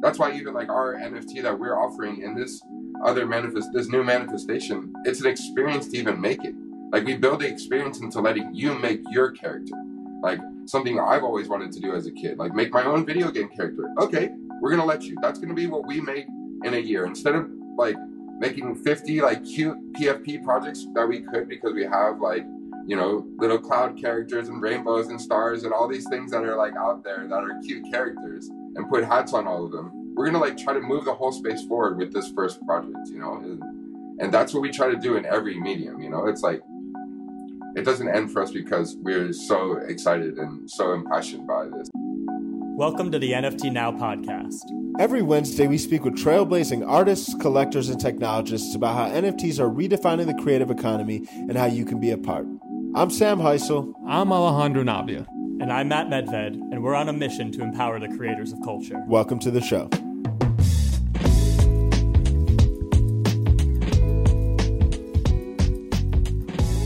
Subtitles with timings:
[0.00, 2.62] that's why even like our NFT that we're offering in this
[3.04, 6.54] other manifest, this new manifestation, it's an experience to even make it.
[6.92, 9.74] Like we build the experience into letting you make your character.
[10.22, 13.30] Like something I've always wanted to do as a kid, like make my own video
[13.30, 13.90] game character.
[13.98, 14.30] Okay,
[14.60, 15.16] we're gonna let you.
[15.20, 16.26] That's gonna be what we make
[16.64, 17.06] in a year.
[17.06, 17.96] Instead of like
[18.38, 22.44] making 50 like cute PFP projects that we could because we have like
[22.86, 26.56] you know little cloud characters and rainbows and stars and all these things that are
[26.56, 29.90] like out there that are cute characters and put hats on all of them.
[30.14, 33.18] We're gonna like try to move the whole space forward with this first project, you
[33.18, 33.60] know, and,
[34.20, 36.00] and that's what we try to do in every medium.
[36.00, 36.62] You know, it's like
[37.74, 41.90] it doesn't end for us because we're so excited and so impassioned by this.
[42.76, 44.62] Welcome to the NFT Now podcast.
[45.00, 50.26] Every Wednesday, we speak with trailblazing artists, collectors, and technologists about how NFTs are redefining
[50.26, 52.46] the creative economy and how you can be a part.
[52.94, 53.92] I'm Sam Heisel.
[54.06, 55.26] I'm Alejandro Navia.
[55.60, 59.02] And I'm Matt Medved, and we're on a mission to empower the creators of culture.
[59.08, 59.88] Welcome to the show.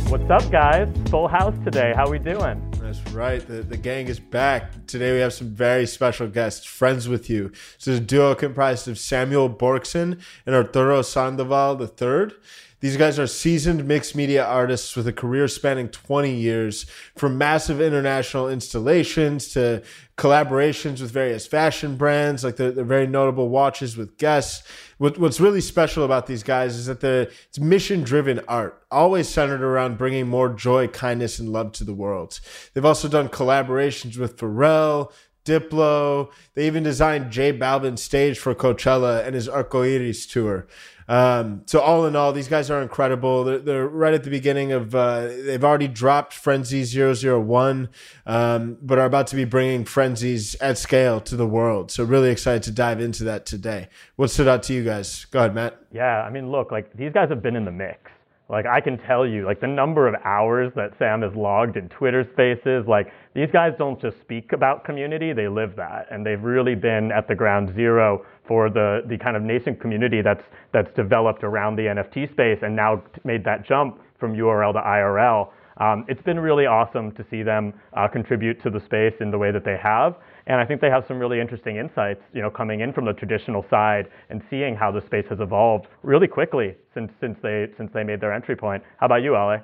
[0.08, 0.88] What's up, guys?
[1.10, 1.92] Full house today.
[1.94, 2.66] How we doing?
[2.80, 3.46] That's right.
[3.46, 4.86] The, the gang is back.
[4.86, 7.52] Today we have some very special guests, friends with you.
[7.76, 12.34] So, this is a duo comprised of Samuel Borkson and Arturo Sandoval III.
[12.82, 16.84] These guys are seasoned mixed media artists with a career spanning 20 years,
[17.16, 19.84] from massive international installations to
[20.18, 24.64] collaborations with various fashion brands, like the, the very notable watches with Guess.
[24.98, 29.28] What, what's really special about these guys is that the it's mission driven art, always
[29.28, 32.40] centered around bringing more joy, kindness, and love to the world.
[32.74, 35.12] They've also done collaborations with Pharrell,
[35.44, 36.30] Diplo.
[36.54, 40.66] They even designed J Balvin's stage for Coachella and his Arcoiris tour.
[41.08, 43.44] Um, so all in all, these guys are incredible.
[43.44, 44.94] They're, they're right at the beginning of.
[44.94, 47.88] Uh, they've already dropped Frenzy 001,
[48.24, 51.90] um, but are about to be bringing Friendsies at scale to the world.
[51.90, 53.88] So really excited to dive into that today.
[54.16, 55.26] What stood out to you guys?
[55.26, 55.78] Go ahead, Matt.
[55.92, 58.10] Yeah, I mean, look, like these guys have been in the mix.
[58.48, 61.88] Like I can tell you, like the number of hours that Sam has logged in
[61.88, 66.42] Twitter Spaces, like these guys don't just speak about community; they live that, and they've
[66.42, 70.92] really been at the ground zero for the the kind of nascent community that's that's
[70.94, 75.48] developed around the NFT space, and now made that jump from URL to IRL.
[75.78, 79.38] Um, it's been really awesome to see them uh, contribute to the space in the
[79.38, 80.16] way that they have.
[80.46, 83.12] And I think they have some really interesting insights, you know, coming in from the
[83.12, 87.90] traditional side and seeing how the space has evolved really quickly since since they since
[87.94, 88.82] they made their entry point.
[88.98, 89.60] How about you, Ale?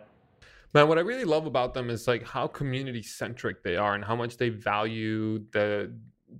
[0.74, 4.04] Man, what I really love about them is like how community centric they are and
[4.04, 5.92] how much they value the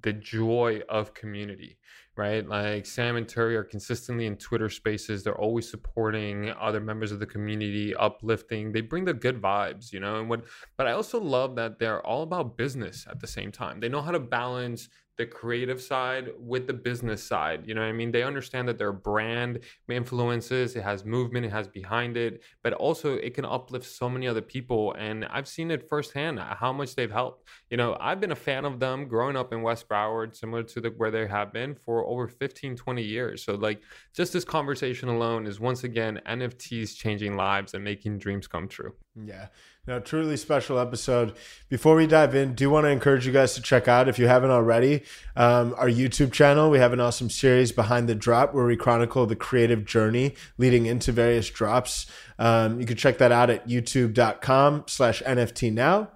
[0.03, 1.79] the joy of community
[2.19, 2.47] right?
[2.47, 5.23] Like Sam and Terry are consistently in Twitter spaces.
[5.23, 8.73] They're always supporting other members of the community, uplifting.
[8.73, 10.19] They bring the good vibes, you know.
[10.19, 10.45] And what
[10.77, 13.79] but I also love that they're all about business at the same time.
[13.79, 17.67] They know how to balance the creative side with the business side.
[17.67, 18.13] You know I mean?
[18.13, 23.17] They understand that their brand influences, it has movement, it has behind it, but also
[23.17, 24.95] it can uplift so many other people.
[24.95, 27.49] And I've seen it firsthand how much they've helped.
[27.71, 30.81] You know, I've been a fan of them growing up in West Broward, similar to
[30.81, 33.45] the, where they have been for over 15, 20 years.
[33.45, 33.83] So, like,
[34.15, 38.95] just this conversation alone is once again NFTs changing lives and making dreams come true.
[39.15, 39.49] Yeah.
[39.87, 41.35] Now, truly special episode.
[41.71, 44.29] Before we dive in, do want to encourage you guys to check out, if you
[44.29, 45.03] haven't already,
[45.35, 46.69] um, our YouTube channel.
[46.71, 50.85] We have an awesome series behind the drop where we chronicle the creative journey leading
[50.85, 52.07] into various drops.
[52.39, 56.11] Um, you can check that out at youtube.com slash NFT now.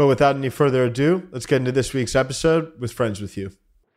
[0.00, 3.50] But without any further ado, let's get into this week's episode with Friends with You.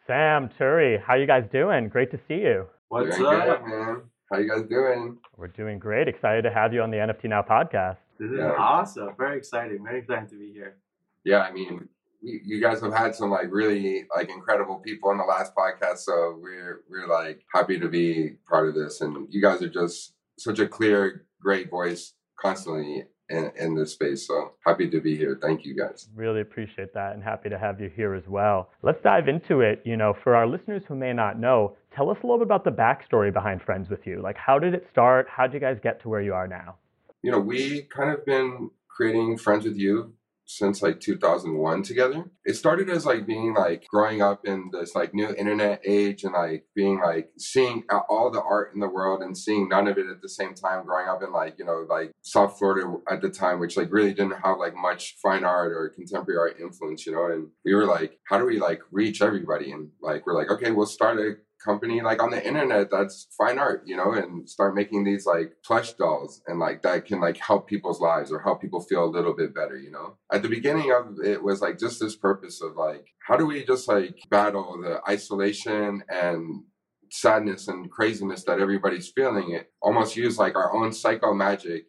[0.05, 1.87] Sam, Turi, how you guys doing?
[1.87, 2.67] Great to see you.
[2.89, 4.01] What's Doing up, good, man?
[4.29, 5.17] How you guys doing?
[5.37, 6.09] We're doing great.
[6.09, 7.95] Excited to have you on the NFT Now podcast.
[8.19, 8.51] This is yeah.
[8.51, 9.15] awesome.
[9.17, 9.81] Very exciting.
[9.81, 10.75] Very excited to be here.
[11.23, 11.87] Yeah, I mean,
[12.21, 16.37] you guys have had some like really like incredible people on the last podcast, so
[16.37, 18.99] we're we're like happy to be part of this.
[18.99, 24.27] And you guys are just such a clear, great voice constantly in, in this space.
[24.27, 25.37] So happy to be here.
[25.41, 26.09] Thank you guys.
[26.15, 28.69] Really appreciate that and happy to have you here as well.
[28.81, 29.81] Let's dive into it.
[29.85, 32.63] You know, for our listeners who may not know, tell us a little bit about
[32.63, 34.21] the backstory behind Friends with You.
[34.21, 35.27] Like, how did it start?
[35.29, 36.75] How did you guys get to where you are now?
[37.23, 40.13] you know, we kind of been creating Friends with You
[40.45, 42.25] since like 2001 together.
[42.45, 46.33] It started as like being like growing up in this like new internet age and
[46.33, 50.07] like being like seeing all the art in the world and seeing none of it
[50.07, 53.29] at the same time growing up in like, you know, like South Florida at the
[53.29, 57.13] time, which like really didn't have like much fine art or contemporary art influence, you
[57.13, 59.71] know, and we were like, how do we like reach everybody?
[59.71, 63.57] And like, we're like, okay, we'll start a company like on the internet that's fine
[63.57, 67.37] art, you know, and start making these like plush dolls and like that can like
[67.37, 70.17] help people's lives or help people feel a little bit better, you know.
[70.31, 73.63] At the beginning of it was like just this purpose of like how do we
[73.63, 76.63] just like battle the isolation and
[77.11, 81.85] sadness and craziness that everybody's feeling it almost use like our own psycho magic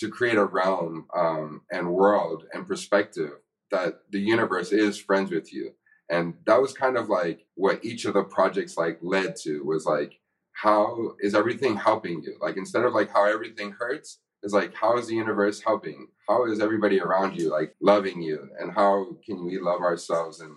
[0.00, 3.30] to create a realm um, and world and perspective
[3.70, 5.70] that the universe is friends with you
[6.10, 9.86] and that was kind of like what each of the projects like led to was
[9.86, 10.20] like
[10.54, 12.36] how is everything helping you?
[12.40, 16.08] Like instead of like how everything hurts is like how is the universe helping?
[16.28, 18.48] How is everybody around you like loving you?
[18.58, 20.40] And how can we love ourselves?
[20.40, 20.52] And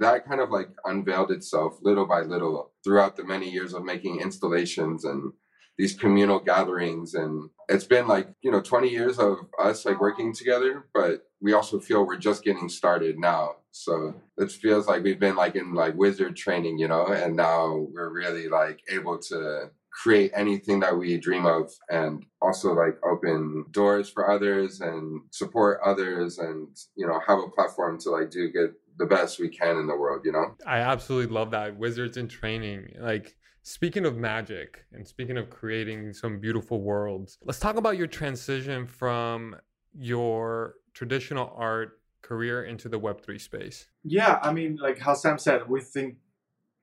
[0.00, 4.20] that kind of like unveiled itself little by little throughout the many years of making
[4.20, 5.32] installations and
[5.78, 7.14] these communal gatherings.
[7.14, 11.52] And it's been like you know 20 years of us like working together but we
[11.52, 13.56] also feel we're just getting started now.
[13.70, 17.86] So it feels like we've been like in like wizard training you know and now
[17.92, 23.64] we're really like able to create anything that we dream of and also like open
[23.70, 28.50] doors for others and support others and you know have a platform to like do
[28.50, 30.56] good the best we can in the world you know?
[30.66, 32.94] I absolutely love that wizards in training.
[32.98, 38.06] Like Speaking of magic and speaking of creating some beautiful worlds, let's talk about your
[38.06, 39.54] transition from
[39.92, 43.86] your traditional art career into the Web3 space.
[44.02, 46.16] Yeah, I mean, like how Sam said, we think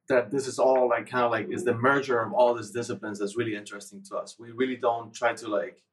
[0.08, 3.20] that this is all like kind of like is the merger of all these disciplines
[3.20, 4.38] that's really interesting to us.
[4.40, 5.84] We really don't try to like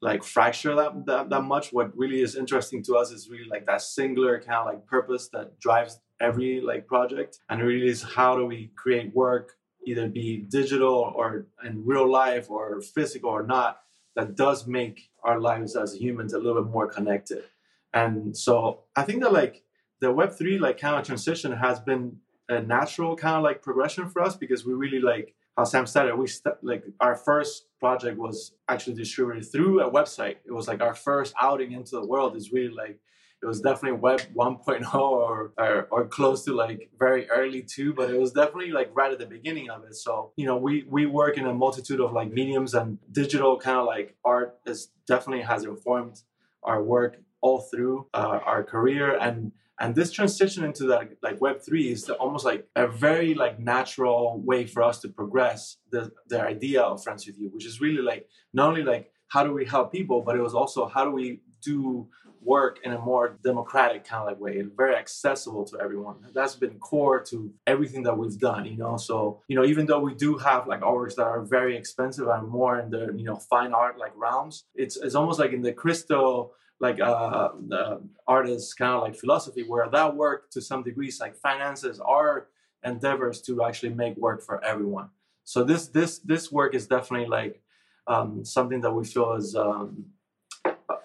[0.00, 1.74] like fracture that, that that much.
[1.74, 5.28] What really is interesting to us is really like that singular kind of like purpose
[5.34, 10.46] that drives every like project, and really is how do we create work either be
[10.48, 13.80] digital or in real life or physical or not,
[14.14, 17.44] that does make our lives as humans a little bit more connected.
[17.92, 19.62] And so I think that like
[20.00, 22.16] the Web3 like kind of transition has been
[22.48, 26.12] a natural kind of like progression for us because we really like how Sam said
[26.16, 30.36] We st- like our first project was actually distributed through a website.
[30.46, 32.98] It was like our first outing into the world is really like
[33.42, 38.08] it was definitely web 1.0 or, or, or close to like very early too but
[38.08, 39.94] it was definitely like right at the beginning of it.
[39.96, 43.78] So you know we we work in a multitude of like mediums and digital kind
[43.78, 46.20] of like art is definitely has informed
[46.62, 49.18] our work all through uh, our career.
[49.18, 53.34] And and this transition into that like web 3 is the, almost like a very
[53.34, 57.66] like natural way for us to progress the the idea of friends with you which
[57.66, 60.86] is really like not only like how do we help people but it was also
[60.86, 62.06] how do we do
[62.44, 66.16] work in a more democratic kind of like way very accessible to everyone.
[66.34, 68.96] That's been core to everything that we've done, you know.
[68.96, 72.48] So, you know, even though we do have like artworks that are very expensive and
[72.48, 75.72] more in the, you know, fine art like realms, it's it's almost like in the
[75.72, 81.20] Christo like uh the artist kind of like philosophy where that work to some degrees
[81.20, 82.48] like finances our
[82.84, 85.08] endeavors to actually make work for everyone.
[85.44, 87.62] So this this this work is definitely like
[88.06, 90.06] um, something that we feel is um,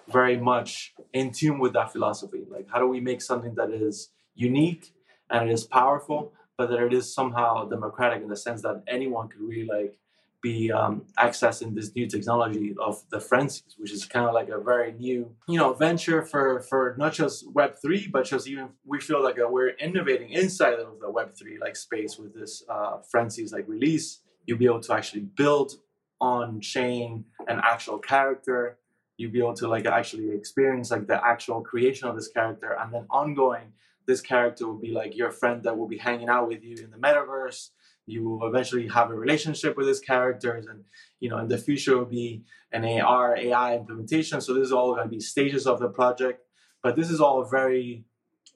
[0.08, 2.44] very much in tune with that philosophy.
[2.50, 4.92] Like, how do we make something that is unique
[5.30, 9.28] and it is powerful, but that it is somehow democratic in the sense that anyone
[9.28, 9.98] could really like
[10.40, 14.60] be um, accessing this new technology of the Friendsies, which is kind of like a
[14.60, 19.00] very new, you know, venture for for not just Web three, but just even we
[19.00, 22.98] feel like uh, we're innovating inside of the Web three like space with this uh,
[23.12, 24.20] Friendsies like release.
[24.46, 25.72] You'll be able to actually build
[26.20, 28.78] on chain an actual character
[29.18, 32.94] you be able to like actually experience like the actual creation of this character and
[32.94, 33.72] then ongoing
[34.06, 36.90] this character will be like your friend that will be hanging out with you in
[36.90, 37.68] the metaverse.
[38.06, 40.84] You will eventually have a relationship with these characters and
[41.20, 44.40] you know in the future will be an ar ai implementation.
[44.40, 46.44] So this is all going to be stages of the project
[46.82, 48.04] but this is all very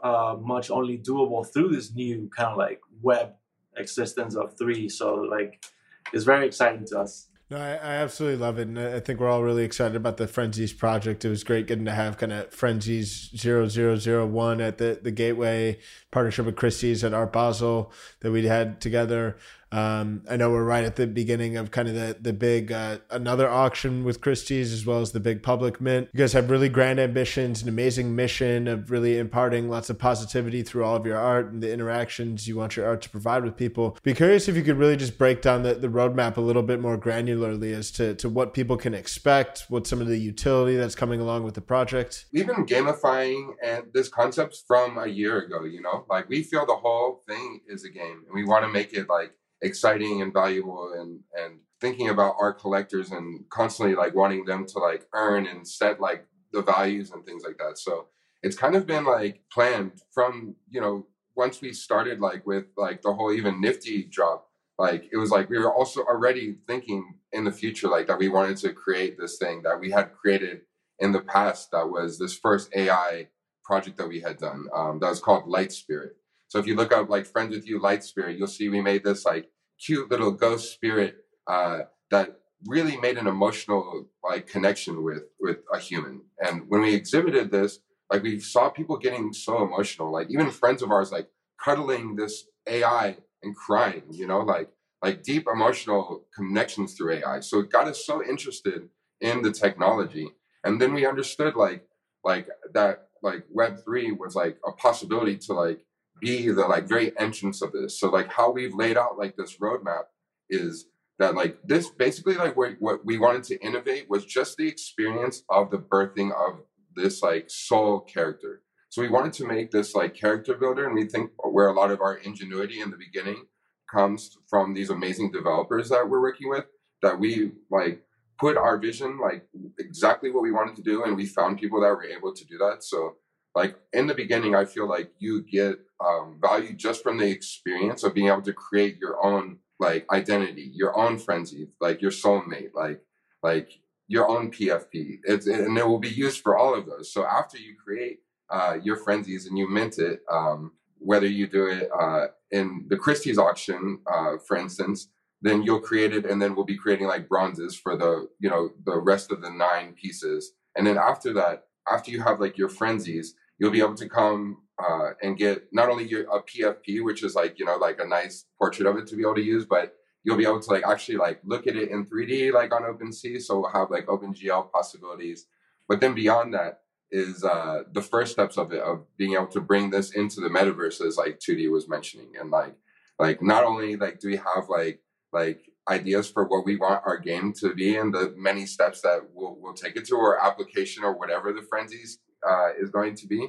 [0.02, 3.34] uh, much only doable through this new kind of like web
[3.76, 4.88] existence of three.
[4.88, 5.64] So like
[6.12, 8.68] it's very exciting to us no, I, I, absolutely love it.
[8.68, 11.24] And I think we're all really excited about the Friendsies project.
[11.24, 15.78] It was great getting to have kind of Friendsies 0001 at the, the Gateway
[16.10, 19.36] partnership with Christie's at Art Basel that we had together.
[19.72, 22.98] Um, I know we're right at the beginning of kind of the the big uh,
[23.10, 26.08] another auction with Christie's as well as the big public mint.
[26.12, 30.62] You guys have really grand ambitions, an amazing mission of really imparting lots of positivity
[30.62, 33.56] through all of your art and the interactions you want your art to provide with
[33.56, 33.96] people.
[34.02, 36.80] Be curious if you could really just break down the, the roadmap a little bit
[36.80, 40.94] more granularly as to, to what people can expect, what some of the utility that's
[40.94, 42.26] coming along with the project.
[42.32, 46.66] We've been gamifying and this concept from a year ago, you know, like we feel
[46.66, 50.32] the whole thing is a game and we want to make it like exciting and
[50.32, 55.46] valuable and and thinking about art collectors and constantly like wanting them to like earn
[55.46, 58.06] and set like the values and things like that so
[58.42, 63.02] it's kind of been like planned from you know once we started like with like
[63.02, 67.44] the whole even nifty drop like it was like we were also already thinking in
[67.44, 70.60] the future like that we wanted to create this thing that we had created
[70.98, 73.28] in the past that was this first AI
[73.64, 76.16] project that we had done um, that was called Light Spirit.
[76.48, 79.04] So if you look up like Friends with You Light Spirit, you'll see we made
[79.04, 79.48] this like
[79.84, 85.78] cute little ghost spirit uh, that really made an emotional like connection with with a
[85.78, 86.22] human.
[86.40, 90.82] And when we exhibited this, like we saw people getting so emotional, like even friends
[90.82, 91.28] of ours like
[91.62, 94.70] cuddling this AI and crying, you know, like
[95.02, 97.40] like deep emotional connections through AI.
[97.40, 98.88] So it got us so interested
[99.20, 100.28] in the technology.
[100.64, 101.84] And then we understood like
[102.22, 105.84] like that like web 3 was like a possibility to like
[106.22, 107.98] be the like very entrance of this.
[107.98, 110.04] So like how we've laid out like this roadmap
[110.48, 110.86] is
[111.18, 115.42] that like this basically like what, what we wanted to innovate was just the experience
[115.50, 116.60] of the birthing of
[116.94, 118.62] this like soul character.
[118.88, 121.90] So we wanted to make this like character builder, and we think where a lot
[121.90, 123.46] of our ingenuity in the beginning
[123.90, 126.66] comes from these amazing developers that we're working with.
[127.00, 128.02] That we like
[128.38, 129.48] put our vision like
[129.78, 132.58] exactly what we wanted to do, and we found people that were able to do
[132.58, 132.84] that.
[132.84, 133.16] So
[133.54, 138.02] like in the beginning, I feel like you get um, value just from the experience
[138.02, 142.70] of being able to create your own like identity, your own frenzy, like your soulmate,
[142.74, 143.02] like
[143.42, 145.18] like your own PFP.
[145.24, 147.12] It's and it will be used for all of those.
[147.12, 151.66] So after you create uh, your Friendsies and you mint it, um, whether you do
[151.66, 155.08] it uh, in the Christie's auction, uh, for instance,
[155.42, 158.70] then you'll create it, and then we'll be creating like bronzes for the you know
[158.86, 160.52] the rest of the nine pieces.
[160.76, 163.28] And then after that, after you have like your Friendsies,
[163.58, 167.34] you'll be able to come uh, and get not only your, a PFP, which is
[167.34, 169.94] like you know like a nice portrait of it to be able to use, but
[170.24, 173.40] you'll be able to like actually like look at it in 3D like on OpenSea.
[173.40, 175.46] So we'll have like OpenGL possibilities.
[175.88, 176.82] But then beyond that,
[177.12, 180.48] is uh, the first steps of it of being able to bring this into the
[180.48, 182.74] metaverse as like 2D was mentioning and like
[183.18, 185.00] like not only like do we have like
[185.32, 189.20] like ideas for what we want our game to be and the many steps that
[189.34, 192.16] we'll, we'll take it to or application or whatever the Friendsies
[192.48, 193.48] uh, is going to be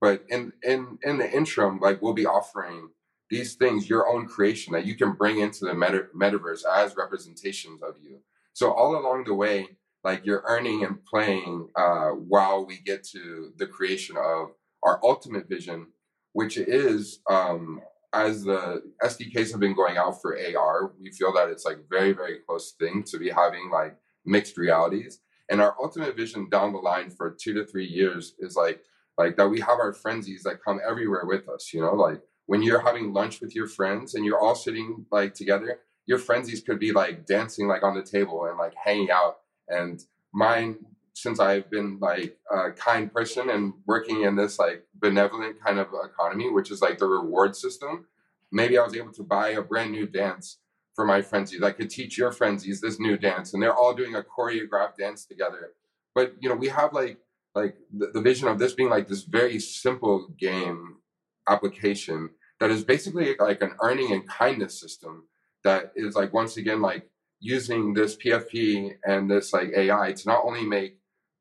[0.00, 2.88] but in in in the interim like we'll be offering
[3.30, 7.82] these things your own creation that you can bring into the meta- metaverse as representations
[7.82, 8.18] of you
[8.52, 9.68] so all along the way
[10.04, 14.50] like you're earning and playing uh, while we get to the creation of
[14.82, 15.86] our ultimate vision,
[16.34, 17.80] which is um,
[18.12, 22.12] as the SDKs have been going out for AR, we feel that it's like very,
[22.12, 23.96] very close thing to be having like
[24.26, 25.20] mixed realities.
[25.50, 28.80] And our ultimate vision down the line for two to three years is like
[29.16, 32.62] like that we have our Friendsies that come everywhere with us, you know, like when
[32.62, 36.78] you're having lunch with your friends and you're all sitting like together, your frenzies could
[36.78, 39.36] be like dancing like on the table and like hanging out.
[39.68, 40.76] And mine,
[41.14, 45.88] since I've been like a kind person and working in this like benevolent kind of
[46.04, 48.06] economy, which is like the reward system,
[48.52, 50.58] maybe I was able to buy a brand new dance
[50.94, 51.62] for my Friendsies.
[51.62, 55.26] I could teach your Friendsies this new dance, and they're all doing a choreographed dance
[55.26, 55.72] together.
[56.14, 57.18] But you know, we have like
[57.54, 60.96] like the, the vision of this being like this very simple game
[61.48, 65.28] application that is basically like an earning and kindness system
[65.62, 67.08] that is like once again like
[67.40, 70.98] using this PFP and this like AI to not only make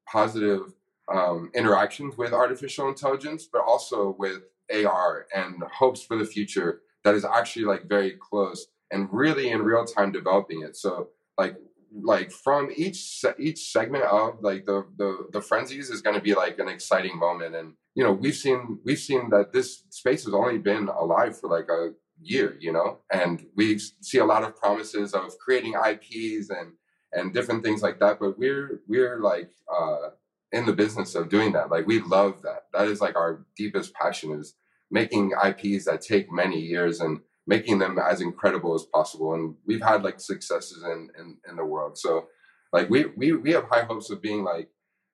[0.08, 0.74] positive
[1.12, 4.42] um, interactions with artificial intelligence, but also with
[4.74, 9.62] AR and hopes for the future that is actually like very close and really in
[9.62, 10.78] real time developing it.
[10.78, 11.56] So like
[12.02, 16.34] like from each each segment of like the the the Friendsies is going to be
[16.34, 20.34] like an exciting moment and you know we've seen we've seen that this space has
[20.34, 24.56] only been alive for like a year, you know, and we see a lot of
[24.56, 26.74] promises of creating IPs and
[27.12, 28.20] and different things like that.
[28.20, 30.10] But we're we're like uh,
[30.52, 31.70] in the business of doing that.
[31.70, 32.66] Like we love that.
[32.74, 34.56] That is like our deepest passion is
[34.92, 39.34] making IPs that take many years and making them as incredible as possible.
[39.34, 41.98] And we've had like successes in in, in the world.
[41.98, 42.28] So
[42.72, 44.70] like we we we have high hopes of being like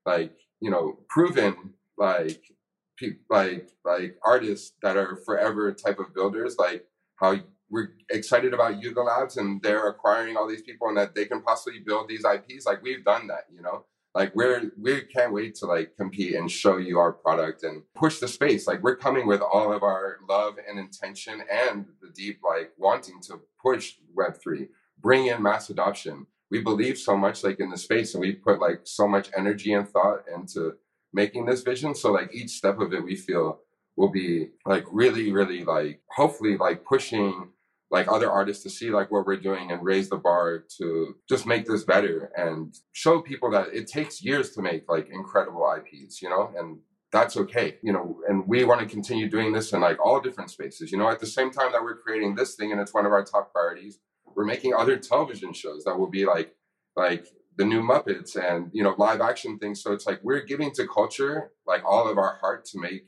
[0.05, 2.41] like you know proven like
[3.29, 7.37] like like artists that are forever type of builders like how
[7.69, 11.41] we're excited about Yuga Labs and they're acquiring all these people and that they can
[11.41, 12.65] possibly build these IPs.
[12.65, 13.85] Like we've done that, you know.
[14.15, 18.19] Like we're we can't wait to like compete and show you our product and push
[18.19, 18.67] the space.
[18.67, 23.21] Like we're coming with all of our love and intention and the deep like wanting
[23.23, 24.67] to push Web three,
[24.99, 26.25] bring in mass adoption.
[26.49, 29.73] We believe so much like in the space and we put like so much energy
[29.73, 30.73] and thought into
[31.13, 31.93] making this vision.
[31.93, 33.59] So like each step of it we feel
[33.95, 37.49] will be like really, really like hopefully like pushing
[37.91, 41.47] like other artists to see like what we're doing and raise the bar to just
[41.47, 46.21] make this better and show people that it takes years to make like incredible IPs,
[46.21, 46.79] you know, and
[47.11, 50.51] that's okay, you know, and we want to continue doing this in like all different
[50.51, 53.07] spaces, you know, at the same time that we're creating this thing and it's one
[53.07, 53.97] of our top priorities,
[54.35, 56.53] we're making other television shows that will be like
[56.95, 57.25] like
[57.57, 59.81] the new Muppets and you know live action things.
[59.83, 63.07] So it's like we're giving to culture like all of our heart to make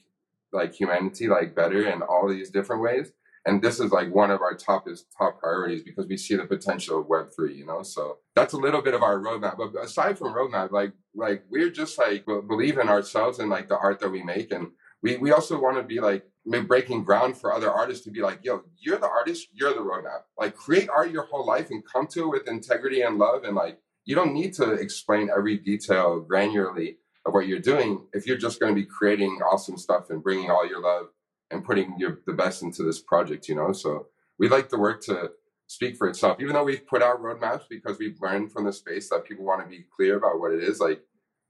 [0.51, 3.11] like humanity like better in all these different ways.
[3.45, 4.85] And this is like one of our top
[5.17, 7.55] top priorities because we see the potential of Web three.
[7.55, 9.57] You know, so that's a little bit of our roadmap.
[9.57, 13.77] But aside from roadmap, like like we're just like believe in ourselves and like the
[13.77, 14.67] art that we make and
[15.01, 16.23] we we also want to be like
[16.67, 20.21] breaking ground for other artists to be like, yo, you're the artist, you're the roadmap.
[20.37, 23.43] Like create art your whole life and come to it with integrity and love.
[23.43, 28.25] And like you don't need to explain every detail granularly of what you're doing if
[28.25, 31.07] you're just going to be creating awesome stuff and bringing all your love
[31.51, 33.71] and putting your the best into this project, you know.
[33.71, 34.07] So
[34.39, 35.31] we like the work to
[35.67, 39.09] speak for itself, even though we've put out roadmaps because we've learned from the space
[39.09, 40.79] that people want to be clear about what it is.
[40.79, 41.01] Like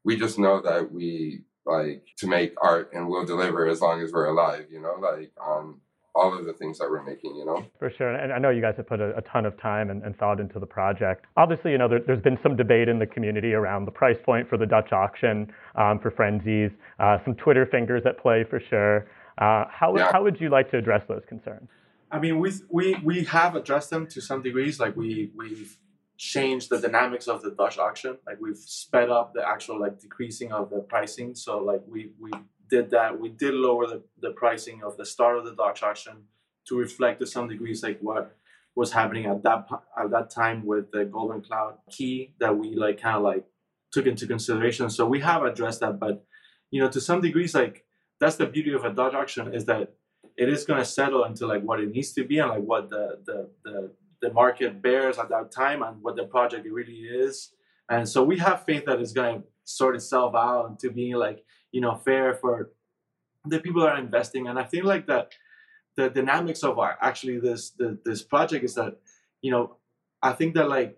[0.03, 4.11] we just know that we like to make art and we'll deliver as long as
[4.11, 5.79] we're alive, you know, like on
[6.13, 7.65] all of the things that we're making, you know?
[7.79, 8.13] For sure.
[8.13, 10.39] And I know you guys have put a, a ton of time and, and, thought
[10.39, 11.25] into the project.
[11.37, 14.49] Obviously, you know, there, has been some debate in the community around the price point
[14.49, 19.07] for the Dutch auction um, for Friendsies, uh, some Twitter fingers at play for sure.
[19.41, 20.11] Uh, how, yeah.
[20.11, 21.67] how would you like to address those concerns?
[22.11, 24.79] I mean, we, we, we have addressed them to some degrees.
[24.79, 25.77] Like we, we've
[26.21, 28.15] changed the dynamics of the Dutch auction.
[28.27, 31.33] Like we've sped up the actual like decreasing of the pricing.
[31.33, 32.29] So like we we
[32.69, 33.19] did that.
[33.19, 36.25] We did lower the, the pricing of the start of the Dutch auction
[36.67, 38.37] to reflect to some degrees like what
[38.75, 39.67] was happening at that
[39.99, 43.45] at that time with the Golden Cloud key that we like kind of like
[43.91, 44.91] took into consideration.
[44.91, 46.23] So we have addressed that, but
[46.69, 47.83] you know to some degrees like
[48.21, 49.93] that's the beauty of a Dutch auction is that
[50.37, 52.89] it is going to settle into like what it needs to be and like what
[52.89, 57.53] the the the the market bears at that time and what the project really is.
[57.89, 61.43] And so we have faith that it's going to sort itself out into being like,
[61.71, 62.71] you know, fair for
[63.45, 64.47] the people that are investing.
[64.47, 65.31] And I think like that
[65.97, 68.97] the dynamics of our, actually this, the, this project is that,
[69.41, 69.77] you know,
[70.21, 70.97] I think that like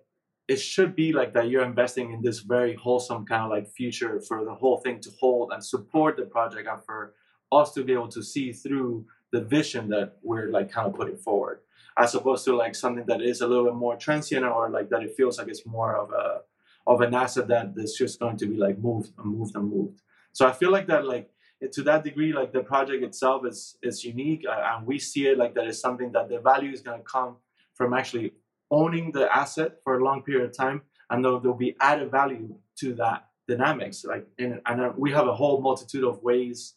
[0.53, 4.13] it should be like that you're investing in this very wholesome kind of like future
[4.27, 7.13] for the whole thing to hold and support the project and for
[7.51, 11.17] us to be able to see through the vision that we're like kind of putting
[11.17, 11.60] forward
[11.98, 15.03] as opposed to like something that is a little bit more transient or like that
[15.03, 16.41] it feels like it's more of a
[16.86, 20.01] of an asset that is just going to be like moved and moved and moved.
[20.33, 21.29] So I feel like that like
[21.72, 25.37] to that degree like the project itself is is unique uh, and we see it
[25.37, 27.37] like that is something that the value is going to come
[27.74, 28.33] from actually
[28.72, 32.56] owning the asset for a long period of time and there'll, there'll be added value
[32.76, 36.76] to that dynamics like in, and uh, we have a whole multitude of ways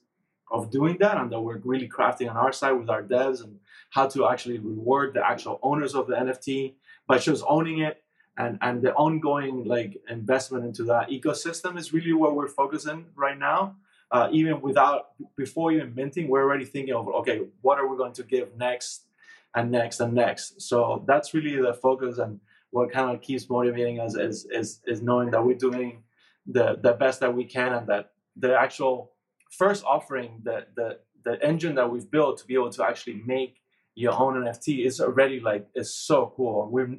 [0.51, 3.59] of doing that and that we're really crafting on our side with our devs and
[3.90, 6.75] how to actually reward the actual owners of the NFT
[7.07, 8.03] by just owning it
[8.38, 13.38] and and the ongoing like investment into that ecosystem is really what we're focusing right
[13.38, 13.77] now.
[14.11, 18.12] Uh, even without before even minting, we're already thinking of okay, what are we going
[18.12, 19.05] to give next
[19.56, 20.60] and next and next.
[20.60, 22.38] So that's really the focus and
[22.70, 26.02] what kind of keeps motivating us is is is knowing that we're doing
[26.46, 29.12] the the best that we can and that the actual
[29.50, 33.60] first offering the the the engine that we've built to be able to actually make
[33.94, 36.68] your own NFT is already like it's so cool.
[36.70, 36.98] We're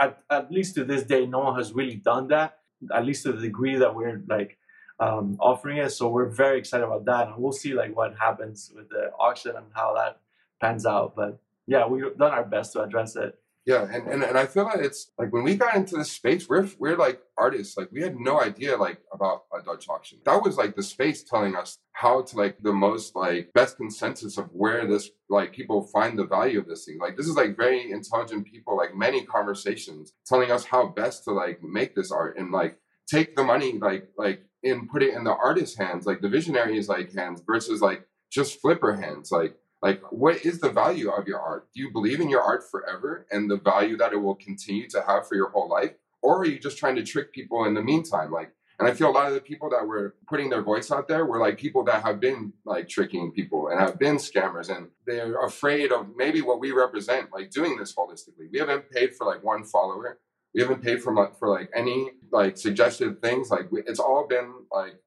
[0.00, 2.58] at, at least to this day, no one has really done that.
[2.92, 4.58] At least to the degree that we're like
[5.00, 5.90] um, offering it.
[5.90, 9.56] So we're very excited about that, and we'll see like what happens with the auction
[9.56, 10.20] and how that
[10.60, 11.14] pans out.
[11.16, 13.34] But yeah, we've done our best to address it.
[13.66, 16.48] Yeah, and, and, and I feel like it's like when we got into this space,
[16.48, 17.76] we're we're like artists.
[17.76, 20.20] Like we had no idea like about a Dutch auction.
[20.24, 24.38] That was like the space telling us how to like the most like best consensus
[24.38, 26.98] of where this like people find the value of this thing.
[26.98, 31.32] Like this is like very intelligent people, like many conversations telling us how best to
[31.32, 35.24] like make this art and like take the money like like and put it in
[35.24, 39.30] the artist's hands, like the visionaries like hands versus like just flipper hands.
[39.30, 41.68] Like like what is the value of your art?
[41.74, 45.02] Do you believe in your art forever and the value that it will continue to
[45.02, 45.92] have for your whole life?
[46.22, 48.32] Or are you just trying to trick people in the meantime?
[48.32, 51.08] Like and i feel a lot of the people that were putting their voice out
[51.08, 54.88] there were like people that have been like tricking people and have been scammers and
[55.06, 58.50] they're afraid of maybe what we represent like doing this holistically.
[58.52, 60.18] We haven't paid for like one follower.
[60.54, 63.50] We haven't paid for for like any like suggested things.
[63.50, 65.00] Like it's all been like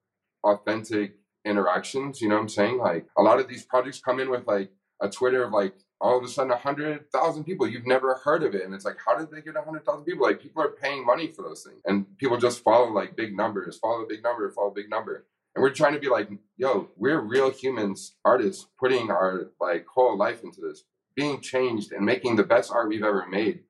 [0.43, 2.21] authentic interactions.
[2.21, 2.77] You know what I'm saying?
[2.77, 6.17] Like a lot of these projects come in with like a Twitter of like all
[6.17, 7.67] of a sudden a hundred thousand people.
[7.67, 10.05] You've never heard of it, and it's like, how did they get a hundred thousand
[10.05, 10.25] people?
[10.25, 13.77] Like people are paying money for those things, and people just follow like big numbers,
[13.77, 15.25] follow a big number, follow a big number.
[15.55, 20.17] And we're trying to be like, yo, we're real humans, artists, putting our like whole
[20.17, 20.83] life into this,
[21.15, 23.61] being changed and making the best art we've ever made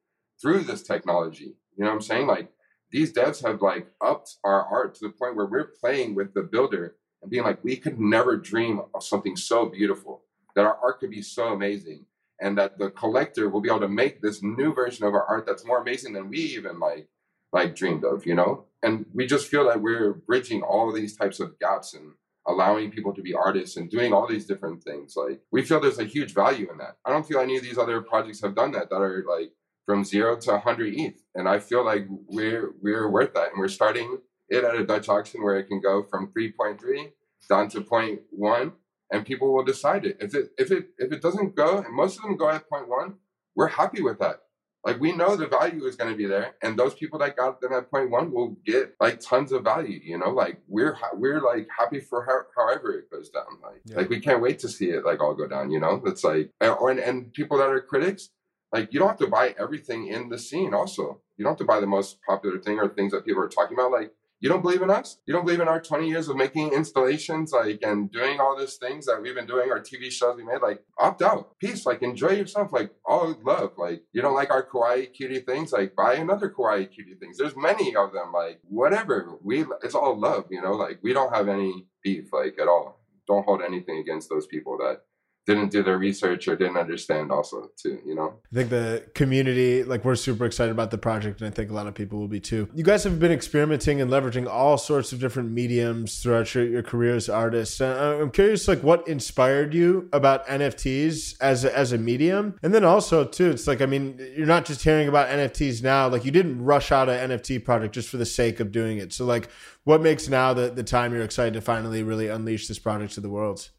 [0.41, 1.55] through this technology.
[1.75, 2.27] You know what I'm saying?
[2.27, 2.51] Like
[2.91, 6.43] these devs have like upped our art to the point where we're playing with the
[6.43, 10.23] builder and being like, we could never dream of something so beautiful,
[10.55, 12.05] that our art could be so amazing.
[12.39, 15.45] and that the collector will be able to make this new version of our art
[15.45, 17.07] that's more amazing than we even like
[17.53, 18.65] like dreamed of, you know?
[18.81, 22.13] And we just feel that we're bridging all of these types of gaps and
[22.47, 25.15] allowing people to be artists and doing all these different things.
[25.15, 26.97] Like we feel there's a huge value in that.
[27.05, 29.51] I don't feel any of these other projects have done that that are like
[29.85, 31.21] from zero to 100 ETH.
[31.35, 33.51] And I feel like we're we're worth that.
[33.51, 34.19] And we're starting
[34.51, 37.11] it at a Dutch auction where it can go from 3.3
[37.49, 38.71] down to 0.1
[39.11, 40.17] and people will decide it.
[40.19, 43.15] If it if it if it doesn't go, and most of them go at 0.1,
[43.55, 44.37] we're happy with that.
[44.85, 47.61] Like we know the value is going to be there, and those people that got
[47.61, 49.99] them at 0.1 will get like tons of value.
[50.03, 53.51] You know, like we're we're like happy for how, however it goes down.
[53.61, 53.97] Like Yeah.
[53.97, 55.71] like we can't wait to see it like all go down.
[55.71, 58.29] You know, it's like and, or- and and people that are critics,
[58.71, 60.73] like you don't have to buy everything in the scene.
[60.73, 63.49] Also, you don't have to buy the most popular thing or things that people are
[63.49, 63.91] talking about.
[63.91, 64.11] Like
[64.41, 65.19] you don't believe in us?
[65.27, 68.75] You don't believe in our 20 years of making installations, like, and doing all these
[68.75, 70.63] things that we've been doing, our TV shows we made?
[70.63, 71.59] Like, opt out.
[71.59, 71.85] Peace.
[71.85, 72.73] Like, enjoy yourself.
[72.73, 73.73] Like, all love.
[73.77, 75.71] Like, you don't like our kawaii cutie things?
[75.71, 77.37] Like, buy another kawaii cutie things.
[77.37, 78.31] There's many of them.
[78.33, 79.37] Like, whatever.
[79.43, 80.73] We, it's all love, you know?
[80.73, 82.99] Like, we don't have any beef, like, at all.
[83.27, 85.01] Don't hold anything against those people that
[85.45, 89.83] didn't do their research or didn't understand also too you know I think the community,
[89.83, 92.27] like we're super excited about the project, and I think a lot of people will
[92.27, 92.67] be too.
[92.73, 96.83] You guys have been experimenting and leveraging all sorts of different mediums throughout your, your
[96.83, 97.79] career as artists.
[97.79, 102.73] Uh, I'm curious, like what inspired you about NFTs as a, as a medium, and
[102.73, 106.09] then also too, it's like I mean, you're not just hearing about NFTs now.
[106.09, 109.13] Like you didn't rush out an NFT project just for the sake of doing it.
[109.13, 109.49] So like,
[109.85, 113.21] what makes now the the time you're excited to finally really unleash this project to
[113.21, 113.69] the world?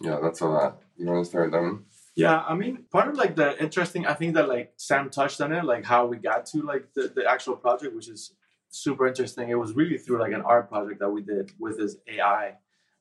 [0.00, 3.36] yeah that's a lot you want to start them Yeah, I mean, part of like
[3.36, 6.62] the interesting, I think that like Sam touched on it, like how we got to
[6.62, 8.34] like the, the actual project, which is
[8.70, 9.50] super interesting.
[9.50, 12.54] It was really through like an art project that we did with this AI,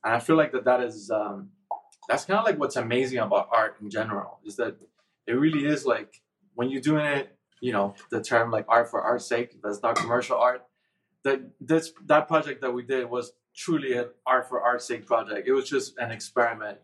[0.03, 1.49] and I feel like that that is um,
[2.07, 4.75] that's kind of like what's amazing about art in general is that
[5.25, 6.21] it really is like
[6.55, 9.95] when you're doing it, you know, the term like art for art's sake, that's not
[9.95, 10.63] commercial art.
[11.23, 15.47] That this that project that we did was truly an art for art's sake project.
[15.47, 16.77] It was just an experiment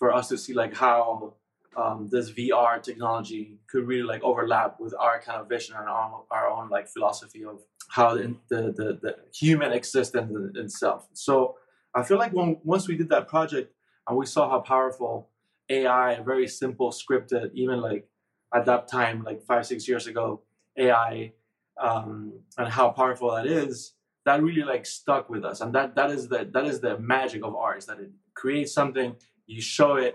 [0.00, 1.34] for us to see like how
[1.76, 6.24] um, this VR technology could really like overlap with our kind of vision and our,
[6.32, 11.06] our own like philosophy of how the, the, the, the human existence itself.
[11.12, 11.56] So
[11.94, 13.72] I feel like when once we did that project
[14.08, 15.28] and we saw how powerful
[15.68, 18.08] AI, very simple scripted, even like
[18.54, 20.40] at that time, like five, six years ago,
[20.78, 21.32] AI
[21.80, 23.92] um, and how powerful that is,
[24.24, 25.60] that really like stuck with us.
[25.60, 28.72] And that that is the that is the magic of art, is that it creates
[28.72, 29.16] something,
[29.50, 30.14] you show it,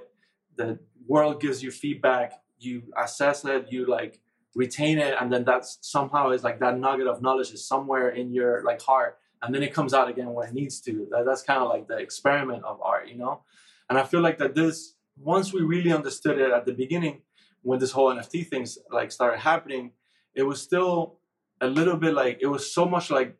[0.55, 4.21] the world gives you feedback, you assess it, you like
[4.55, 8.31] retain it, and then that's somehow is like that nugget of knowledge is somewhere in
[8.31, 11.07] your like heart, and then it comes out again when it needs to.
[11.11, 13.41] That, that's kind of like the experiment of art, you know.
[13.89, 17.21] And I feel like that this once we really understood it at the beginning,
[17.61, 19.91] when this whole NFT things like started happening,
[20.33, 21.19] it was still
[21.61, 23.35] a little bit like it was so much like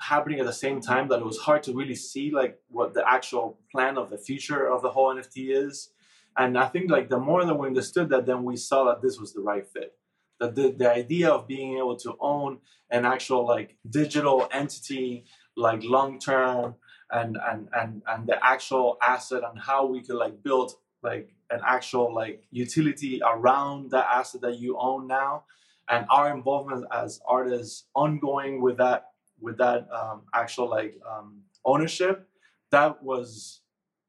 [0.00, 3.08] happening at the same time that it was hard to really see like what the
[3.08, 5.90] actual plan of the future of the whole NFT is.
[6.36, 9.18] And I think like the more that we understood that, then we saw that this
[9.18, 9.94] was the right fit.
[10.38, 12.60] That the, the idea of being able to own
[12.90, 16.76] an actual like digital entity, like long term,
[17.10, 21.60] and and and and the actual asset and how we could like build like an
[21.66, 25.44] actual like utility around the asset that you own now,
[25.90, 29.09] and our involvement as artists ongoing with that
[29.40, 32.28] with that um, actual like um, ownership,
[32.70, 33.60] that was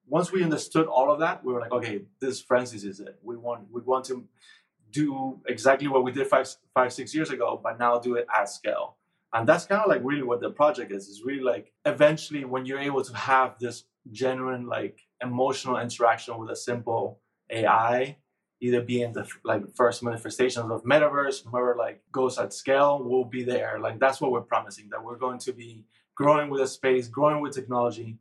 [0.08, 3.18] once we understood all of that, we were like, okay, this Friendsies is it.
[3.24, 4.26] We want we want to
[4.92, 8.50] do exactly what we did five five six years ago, but now do it at
[8.50, 8.98] scale.
[9.34, 11.08] And that's kind of like really what the project is.
[11.08, 16.50] Is really like eventually when you're able to have this genuine like emotional interaction with
[16.50, 18.18] a simple AI,
[18.62, 23.26] either be in the like first manifestations of metaverse, whoever like goes at scale will
[23.26, 23.80] be there.
[23.80, 25.84] Like that's what we're promising that we're going to be
[26.16, 28.18] growing with a space, growing with technology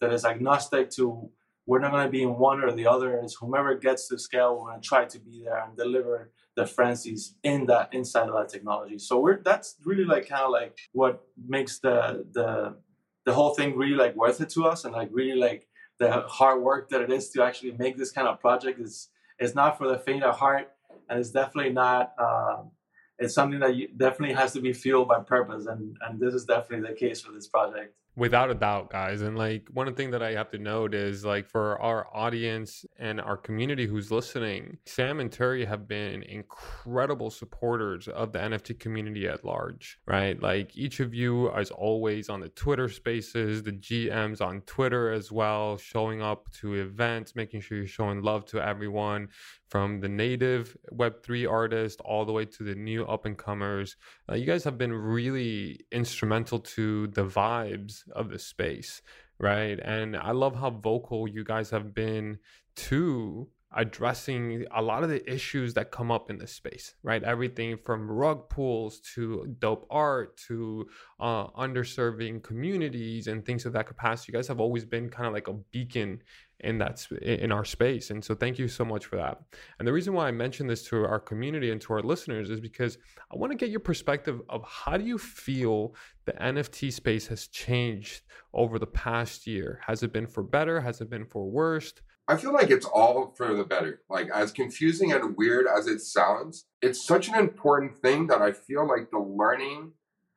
[0.00, 1.28] that is agnostic to
[1.66, 3.18] we're not going to be in one or the other.
[3.18, 6.62] It's whomever gets to scale, we're going to try to be there and deliver the
[6.62, 8.98] Friendsies in that inside of that technology.
[8.98, 12.76] So we're that's really like kind of like what makes the the
[13.24, 16.62] the whole thing really like worth it to us and like really like the hard
[16.62, 19.08] work that it is to actually make this kind of project is
[19.40, 20.72] is not for the faint of heart
[21.08, 22.70] and it's definitely not um,
[23.18, 26.44] it's something that you, definitely has to be fueled by purpose and and this is
[26.44, 29.22] definitely the case for this project Without a doubt, guys.
[29.22, 33.18] And like one thing that I have to note is like for our audience and
[33.18, 39.26] our community who's listening, Sam and Terry have been incredible supporters of the NFT community
[39.26, 40.38] at large, right?
[40.38, 45.32] Like each of you is always on the Twitter spaces, the GMs on Twitter as
[45.32, 49.28] well, showing up to events, making sure you're showing love to everyone
[49.70, 53.96] from the native Web3 artist all the way to the new up and comers.
[54.28, 59.00] Uh, you guys have been really instrumental to the vibes of the space,
[59.38, 59.78] right?
[59.82, 62.38] And I love how vocal you guys have been
[62.76, 67.22] to addressing a lot of the issues that come up in this space, right?
[67.22, 70.88] Everything from rug pulls to dope art to
[71.20, 74.32] uh, underserving communities and things of that capacity.
[74.32, 76.22] You guys have always been kind of like a beacon
[76.60, 79.40] in that in our space and so thank you so much for that.
[79.78, 82.60] And the reason why i mention this to our community and to our listeners is
[82.60, 82.98] because
[83.32, 85.94] i want to get your perspective of how do you feel
[86.26, 89.80] the nft space has changed over the past year?
[89.86, 90.80] Has it been for better?
[90.80, 91.92] Has it been for worse
[92.30, 94.02] I feel like it's all for the better.
[94.08, 98.52] Like, as confusing and weird as it sounds, it's such an important thing that I
[98.52, 99.94] feel like the learning,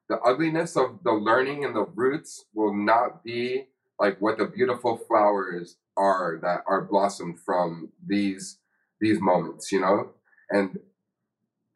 [0.10, 3.68] the ugliness of the learning and the roots will not be
[4.00, 8.58] like what the beautiful flowers are that are blossomed from these
[8.99, 10.12] these moments, you know?
[10.49, 10.79] And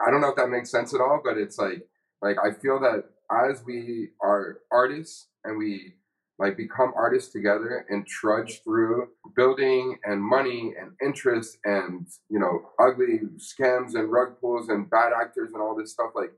[0.06, 1.88] I don't know if that makes sense at all, but it's like
[2.22, 5.94] like I feel that as we are artists and we
[6.40, 12.70] like become artists together and trudge through building and money and interest and you know
[12.80, 16.32] ugly scams and rug pulls and bad actors and all this stuff like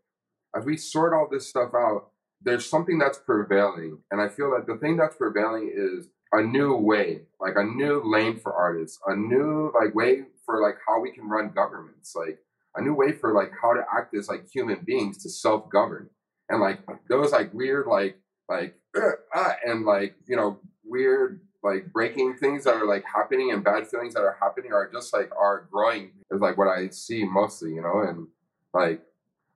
[0.55, 2.11] as we sort all this stuff out
[2.41, 6.75] there's something that's prevailing and i feel that the thing that's prevailing is a new
[6.75, 11.11] way, like a new lane for artists, a new like way for like how we
[11.11, 12.39] can run governments, like
[12.75, 16.09] a new way for like how to act as like human beings to self-govern.
[16.49, 22.35] And like those like weird like like uh, and like you know weird like breaking
[22.35, 25.67] things that are like happening and bad feelings that are happening are just like are
[25.71, 28.27] growing is like what I see mostly, you know, and
[28.73, 29.01] like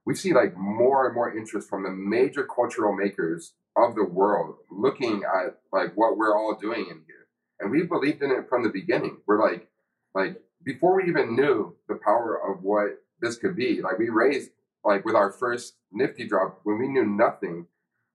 [0.06, 4.56] we see like more and more interest from the major cultural makers of the world
[4.70, 7.28] looking at like what we're all doing in here.
[7.60, 9.18] And we believed in it from the beginning.
[9.26, 9.68] We're like,
[10.14, 14.52] like before we even knew the power of what this could be, like we raised
[14.84, 17.68] like with our first Nifty drop when we knew nothing,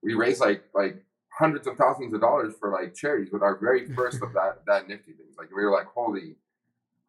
[0.03, 3.87] we raised like like hundreds of thousands of dollars for like charities with our very
[3.95, 5.35] first of that that Nifty things.
[5.37, 6.35] Like we were like, holy,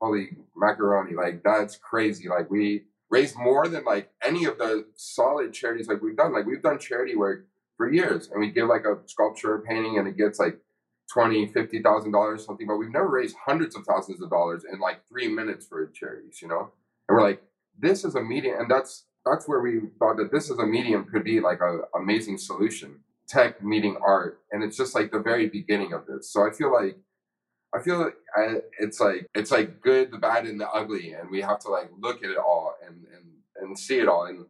[0.00, 2.28] holy macaroni, like that's crazy.
[2.28, 6.32] Like we raised more than like any of the solid charities like we've done.
[6.32, 7.46] Like we've done charity work
[7.76, 10.58] for years, and we give like a sculpture, painting, and it gets like
[11.12, 12.66] twenty, fifty thousand dollars, something.
[12.66, 16.40] But we've never raised hundreds of thousands of dollars in like three minutes for charities,
[16.40, 16.70] you know.
[17.08, 17.42] And we're like,
[17.78, 21.04] this is a medium, and that's that's where we thought that this is a medium
[21.04, 23.00] could be like a amazing solution.
[23.28, 26.32] Tech meeting art, and it's just like the very beginning of this.
[26.32, 26.96] So I feel like
[27.74, 31.40] I feel I, it's like it's like good, the bad, and the ugly, and we
[31.40, 33.26] have to like look at it all and and
[33.60, 34.24] and see it all.
[34.24, 34.46] And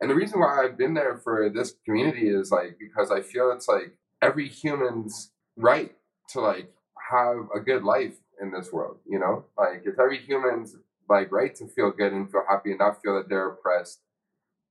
[0.00, 3.50] and the reason why I've been there for this community is like because I feel
[3.50, 5.92] it's like every human's right
[6.30, 6.72] to like
[7.10, 9.44] have a good life in this world, you know?
[9.56, 10.76] Like it's every human's
[11.08, 14.00] like right to feel good and feel happy and not feel that they're oppressed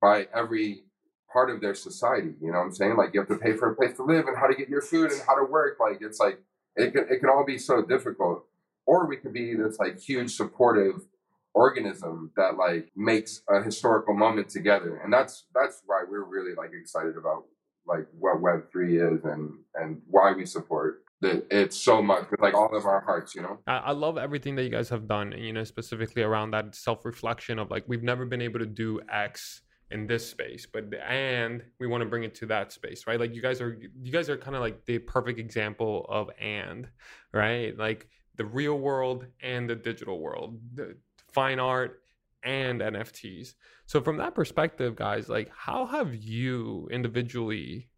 [0.02, 0.84] by every
[1.32, 2.34] part of their society.
[2.40, 2.96] You know what I'm saying?
[2.96, 4.82] Like you have to pay for a place to live and how to get your
[4.82, 5.78] food and how to work.
[5.80, 6.40] Like it's like
[6.76, 8.44] it can, it can all be so difficult.
[8.86, 11.06] Or we could be this like huge supportive
[11.54, 15.00] organism that like makes a historical moment together.
[15.02, 17.44] And that's that's why we're really like excited about
[17.86, 22.54] like what web3 is and and why we support it, it's so much with like
[22.54, 23.58] all of our hearts you know?
[23.66, 27.58] I, I love everything that you guys have done you know specifically around that self-reflection
[27.58, 31.86] of like we've never been able to do x in this space but and we
[31.86, 34.36] want to bring it to that space right like you guys are you guys are
[34.36, 36.88] kind of like the perfect example of and
[37.32, 40.96] right like the real world and the digital world the,
[41.32, 42.00] fine art
[42.44, 43.54] and NFTs.
[43.86, 47.88] So from that perspective, guys, like how have you individually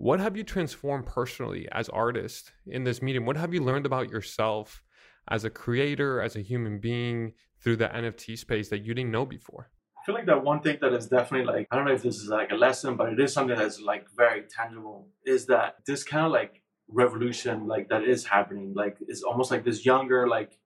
[0.00, 3.26] what have you transformed personally as artists in this medium?
[3.26, 4.82] What have you learned about yourself
[5.28, 9.26] as a creator, as a human being through the NFT space that you didn't know
[9.26, 9.70] before?
[10.00, 12.16] I feel like that one thing that is definitely like I don't know if this
[12.16, 15.08] is like a lesson, but it is something that's like very tangible.
[15.26, 18.72] Is that this kind of like revolution like that is happening?
[18.74, 20.58] Like it's almost like this younger like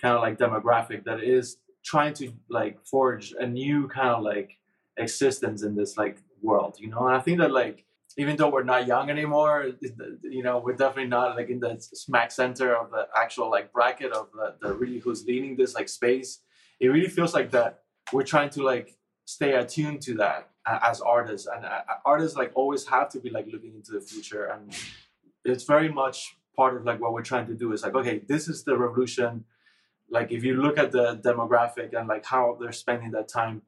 [0.00, 4.58] kind of like demographic that is trying to like forge a new kind of like
[4.96, 7.84] existence in this like world you know and i think that like
[8.18, 9.70] even though we're not young anymore
[10.22, 14.12] you know we're definitely not like in the smack center of the actual like bracket
[14.12, 16.40] of the, the really who's leading this like space
[16.78, 17.81] it really feels like that
[18.12, 21.46] we're trying to like stay attuned to that as artists.
[21.46, 24.46] And uh, artists like always have to be like looking into the future.
[24.46, 24.74] And
[25.44, 28.48] it's very much part of like what we're trying to do is like okay this
[28.48, 29.44] is the revolution.
[30.10, 33.62] Like if you look at the demographic and like how they're spending that time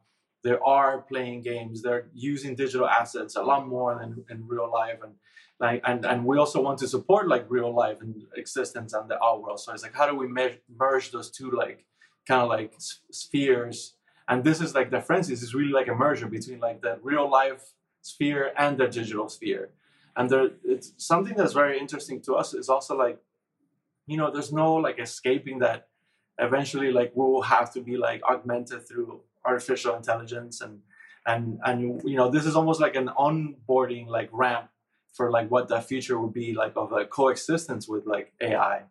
[0.44, 1.82] they are playing games.
[1.82, 4.98] They're using digital assets a lot more than in real life.
[5.02, 5.14] And
[5.58, 9.18] like and and we also want to support like real life and existence and the
[9.18, 9.60] art world.
[9.60, 11.86] So it's like how do we me- merge those two like
[12.28, 12.74] kind of like
[13.10, 13.94] spheres
[14.28, 17.30] and this is like the Friendsies is really like a merger between like the real
[17.30, 19.70] life sphere and the digital sphere.
[20.16, 23.18] And there it's something that's very interesting to us is also like
[24.06, 25.88] you know there's no like escaping that
[26.38, 30.80] eventually like we will have to be like augmented through artificial intelligence and
[31.26, 34.68] and and you know this is almost like an onboarding like ramp
[35.12, 38.82] for like what the future would be like of like coexistence with like ai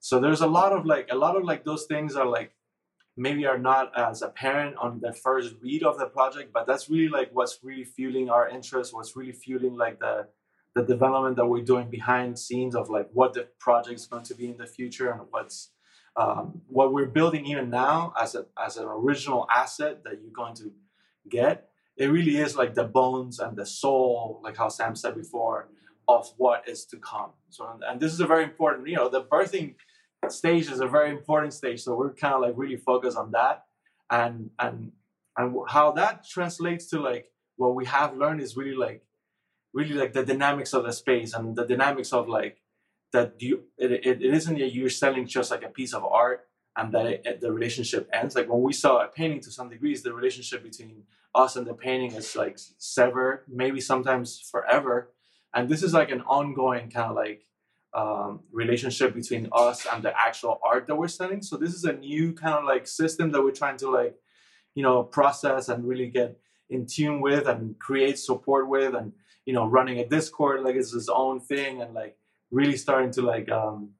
[0.00, 2.52] so there's a lot of like a lot of like those things are like
[3.16, 7.08] maybe are not as apparent on the first read of the project but that's really
[7.08, 10.26] like what's really fueling our interest what's really fueling like the
[10.74, 14.48] the development that we're doing behind scenes of like what the project's going to be
[14.48, 15.70] in the future and what's
[16.16, 20.54] um, what we're building even now as a as an original asset that you're going
[20.56, 20.72] to
[21.28, 21.68] get.
[21.96, 25.68] It really is like the bones and the soul like how sam said before
[26.08, 27.30] of what is to come.
[27.50, 29.74] So and this is a very important you know the birthing
[30.28, 33.64] stage is a very important stage so we're kind of like really focused on that.
[34.10, 34.92] And and
[35.36, 39.02] and how that translates to like what we have learned is really like
[39.72, 42.58] really like the dynamics of the space and the dynamics of like
[43.12, 46.46] that you it, it, it isn't that you're selling just like a piece of art
[46.76, 48.34] and that it, the relationship ends.
[48.34, 51.04] Like when we saw a painting to some degrees the relationship between
[51.34, 55.12] us and the painting is like severed maybe sometimes forever.
[55.54, 57.44] And this is like an ongoing kind of like
[57.94, 61.92] um, relationship between us and the actual art that we're selling so this is a
[61.92, 64.14] new kind of like system that we're trying to like
[64.74, 66.38] you know process and really get
[66.70, 69.12] in tune with and create support with and
[69.44, 72.16] you know running a discord like it's his own thing and like
[72.50, 73.90] really starting to like um,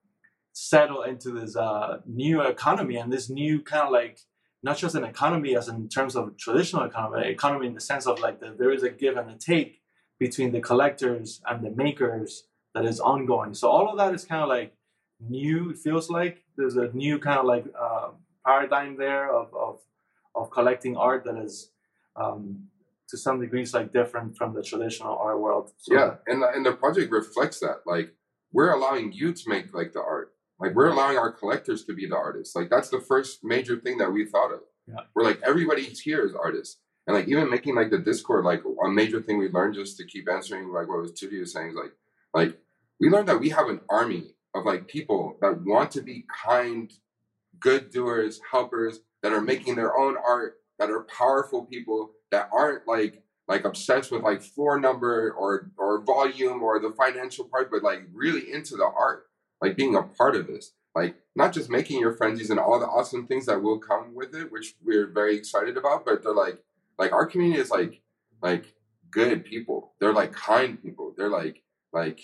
[0.52, 4.18] settle into this uh, new economy and this new kind of like
[4.62, 8.20] not just an economy as in terms of traditional economy, economy in the sense of
[8.20, 9.80] like the, there is a give and a take
[10.20, 12.44] between the collectors and the makers
[12.74, 13.54] that is ongoing.
[13.54, 14.74] So all of that is kind of like
[15.20, 15.70] new.
[15.70, 18.10] It feels like there's a new kind of like uh,
[18.46, 19.80] paradigm there of, of
[20.34, 21.70] of collecting art that is
[22.16, 22.68] um,
[23.08, 25.72] to some degrees like different from the traditional art world.
[25.78, 27.82] So, yeah, and and the project reflects that.
[27.86, 28.14] Like
[28.52, 30.32] we're allowing you to make like the art.
[30.58, 32.54] Like we're allowing our collectors to be the artists.
[32.54, 34.60] Like that's the first major thing that we thought of.
[34.86, 35.00] Yeah.
[35.14, 36.78] We're like everybody here is artists.
[37.06, 40.06] And like even making like the Discord, like a major thing we learned just to
[40.06, 41.92] keep answering like what was Tudi was saying is like
[42.32, 42.58] like
[43.02, 46.92] we learned that we have an army of like people that want to be kind,
[47.58, 52.86] good doers, helpers, that are making their own art, that are powerful people, that aren't
[52.86, 57.82] like like obsessed with like floor number or or volume or the financial part, but
[57.82, 59.26] like really into the art,
[59.60, 60.72] like being a part of this.
[60.94, 64.32] Like not just making your Friendsies and all the awesome things that will come with
[64.32, 66.62] it, which we're very excited about, but they're like
[67.00, 68.00] like our community is like
[68.40, 68.76] like
[69.10, 69.94] good people.
[69.98, 71.14] They're like kind people.
[71.16, 72.20] They're like like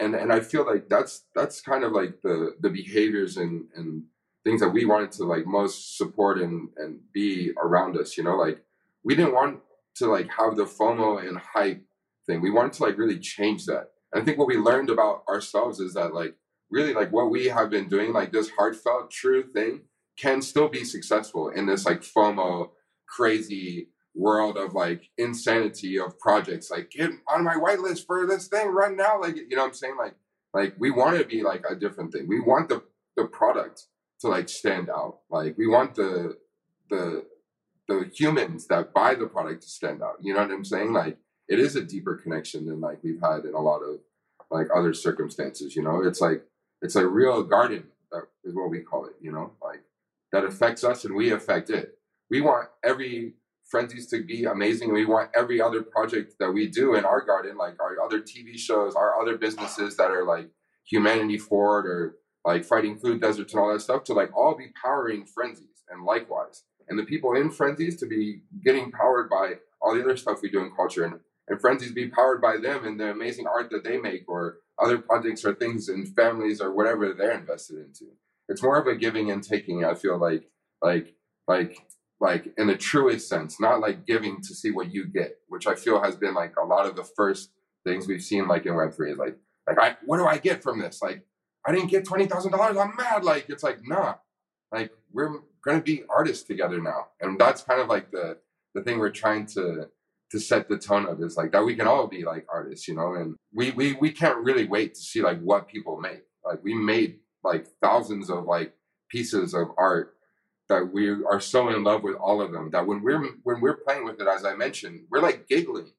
[0.00, 4.04] and and I feel like that's that's kind of like the the behaviors and and
[4.42, 8.36] things that we wanted to like most support and and be around us, you know,
[8.36, 8.64] like
[9.04, 9.60] we didn't want
[9.96, 11.84] to like have the FOMO and hype
[12.26, 12.40] thing.
[12.40, 13.90] We wanted to like really change that.
[14.12, 16.34] And I think what we learned about ourselves is that like
[16.70, 19.82] really like what we have been doing, like this heartfelt, true thing,
[20.16, 22.70] can still be successful in this like FOMO
[23.06, 26.70] crazy world of like insanity of projects.
[26.70, 29.20] Like get on my whitelist for this thing right now.
[29.20, 29.96] Like you know what I'm saying?
[29.98, 30.14] Like
[30.52, 32.26] like we want to be like a different thing.
[32.26, 32.82] We want the
[33.16, 33.86] the product
[34.20, 35.20] to like stand out.
[35.30, 36.36] Like we want the
[36.88, 37.26] the
[37.88, 40.16] the humans that buy the product to stand out.
[40.20, 40.92] You know what I'm saying?
[40.92, 41.18] Like
[41.48, 43.98] it is a deeper connection than like we've had in a lot of
[44.50, 45.76] like other circumstances.
[45.76, 46.44] You know, it's like
[46.82, 49.14] it's a real garden that is what we call it.
[49.20, 49.82] You know, like
[50.32, 51.98] that affects us and we affect it.
[52.30, 53.34] We want every
[53.72, 54.92] Friendsies to be amazing.
[54.92, 58.58] We want every other project that we do in our garden, like our other TV
[58.58, 60.48] shows, our other businesses that are like
[60.84, 64.72] Humanity Forward or like fighting food deserts and all that stuff to like all be
[64.82, 69.94] powering Friendsies and likewise and the people in Friendsies to be getting powered by all
[69.94, 72.98] the other stuff we do in culture and, and Friendsies be powered by them and
[72.98, 77.12] the amazing art that they make or other projects or things and families or whatever
[77.12, 78.06] they're invested into
[78.48, 80.44] it's more of a giving and taking i feel like
[80.82, 81.14] like
[81.46, 81.76] like
[82.20, 85.74] like in the truest sense not like giving to see what you get which i
[85.74, 87.50] feel has been like a lot of the first
[87.84, 90.80] things we've seen like in web3 is like like I, what do i get from
[90.80, 91.00] this?
[91.02, 91.24] Like
[91.66, 93.24] i didn't get $20000 i'm mad.
[93.24, 94.14] Like it's like nah.
[94.72, 97.08] Like we're to be artists together now.
[97.20, 98.38] And that's kind of like the
[98.74, 99.88] the thing we're trying to
[100.30, 102.94] to set the tone of is like that we can all be like artists, you
[102.94, 106.22] know, and we we we can't really wait to see like what people make.
[106.44, 108.74] Like we made like thousands of like
[109.08, 110.14] pieces of art
[110.70, 113.76] that we are so in love with all of them that when we're when we're
[113.76, 115.92] playing with it, as I mentioned, we're like giggling,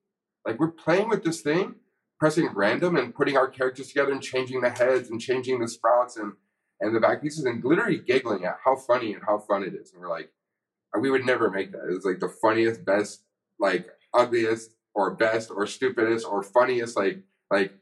[0.46, 1.76] like we're playing with this thing,
[2.20, 6.18] pressing random and putting our characters together and changing the heads and changing the sprouts
[6.18, 6.34] and
[6.80, 9.94] and the back pieces and literally giggling at how funny and how fun it is.
[9.94, 10.32] And we're like,
[11.00, 11.84] we would never make that.
[11.90, 13.24] It's like the funniest, best,
[13.60, 17.20] like ugliest or best or stupidest or funniest, like
[17.52, 17.74] like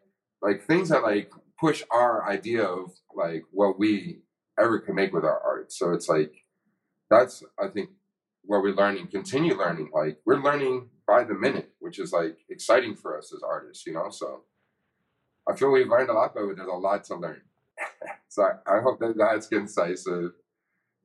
[0.42, 4.22] like things that like push our idea of like what we
[4.60, 5.72] ever can make with our art.
[5.72, 6.34] So it's like
[7.10, 7.90] that's I think
[8.46, 9.92] where we learn and continue learning.
[9.94, 13.94] Like we're learning by the minute, which is like exciting for us as artists, you
[13.94, 14.10] know.
[14.10, 14.42] So
[15.48, 17.42] I feel we've learned a lot, but there's a lot to learn.
[18.28, 20.06] so I, I, hope that that's concise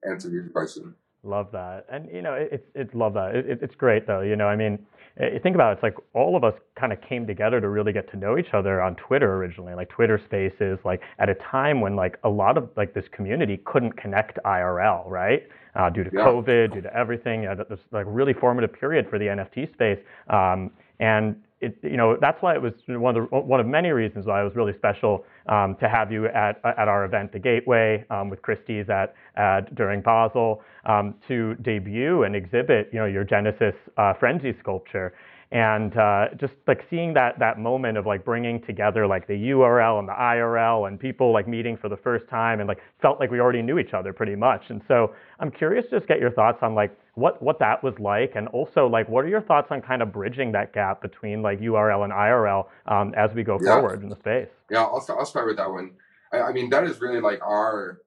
[0.08, 0.94] answer your question.
[1.22, 3.34] Love that, and you know, it's it's love that.
[3.34, 4.20] It, it's great though.
[4.20, 4.86] You know, I mean,
[5.20, 7.92] you think about it, it's like all of us kind of came together to really
[7.92, 11.80] get to know each other on Twitter originally, like Twitter Spaces, like at a time
[11.80, 15.44] when like a lot of like this community couldn't connect IRL, right?
[15.76, 16.20] uh, due to yeah.
[16.20, 17.46] COVID, due to everything.
[17.46, 19.98] Uh, this like really formative period for the NFT space.
[20.28, 23.90] Um, and it, you know that's why it was one of the, one of many
[23.90, 27.38] reasons why it was really special um, to have you at at our event, the
[27.38, 33.06] Gateway, um, with Christie's at, at during Basel, um, to debut and exhibit you know
[33.06, 35.14] your Genesis uh, Friendsie sculpture
[35.54, 40.00] and uh, just like seeing that that moment of like bringing together like the URL
[40.00, 43.30] and the IRL and people like meeting for the first time and like felt like
[43.30, 44.64] we already knew each other pretty much.
[44.68, 47.94] And so I'm curious to just get your thoughts on like what what that was
[48.00, 51.40] like, and also like what are your thoughts on kind of bridging that gap between
[51.40, 53.74] like URL and IRL um, as we go yeah.
[53.74, 54.48] forward in the space.
[54.72, 55.92] Yeah, I'll start, I'll start with that one.
[56.32, 58.00] I, I mean that is really like our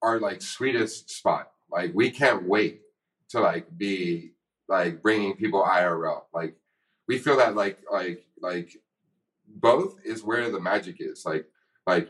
[0.00, 1.50] our like sweetest spot.
[1.70, 2.80] Like we can't wait
[3.28, 4.30] to like be
[4.68, 6.22] like bringing people IRL.
[6.32, 6.56] Like
[7.08, 8.76] we feel that like like like
[9.46, 11.24] both is where the magic is.
[11.24, 11.46] Like
[11.86, 12.08] like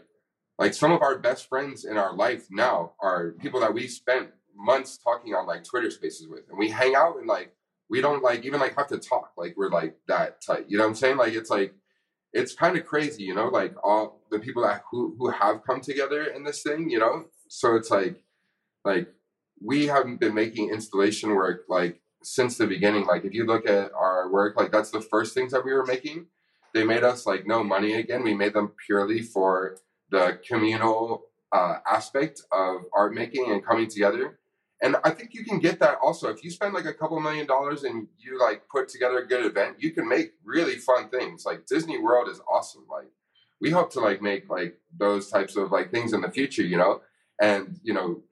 [0.59, 4.31] like some of our best friends in our life now are people that we spent
[4.57, 6.49] months talking on like Twitter spaces with.
[6.49, 7.55] And we hang out and like
[7.91, 9.33] we don't like even like have to talk.
[9.37, 10.67] Like we're like that tight.
[10.69, 11.17] You know what I'm saying?
[11.17, 11.75] Like it's like
[12.33, 15.81] it's kind of crazy, you know, like all the people that who who have come
[15.81, 17.25] together in this thing, you know?
[17.49, 18.23] So it's like
[18.85, 19.09] like
[19.63, 23.07] we haven't been making installation work like since the beginning.
[23.07, 23.93] Like if you look at
[24.31, 26.27] work, like that's the first things that we were making.
[26.73, 28.25] They made us like no money again.
[28.25, 29.79] We made them purely for
[30.11, 34.39] the communal uh, aspect of art making and coming together.
[34.83, 37.47] And I think you can get that also if you spend like a couple million
[37.47, 39.77] dollars and you like put together a good event.
[39.79, 41.45] You can make really fun things.
[41.47, 42.85] Like Disney World is awesome.
[42.91, 43.11] Like
[43.61, 46.77] we hope to like make like those types of like things in the future, you
[46.77, 47.01] know.
[47.41, 48.23] And you know,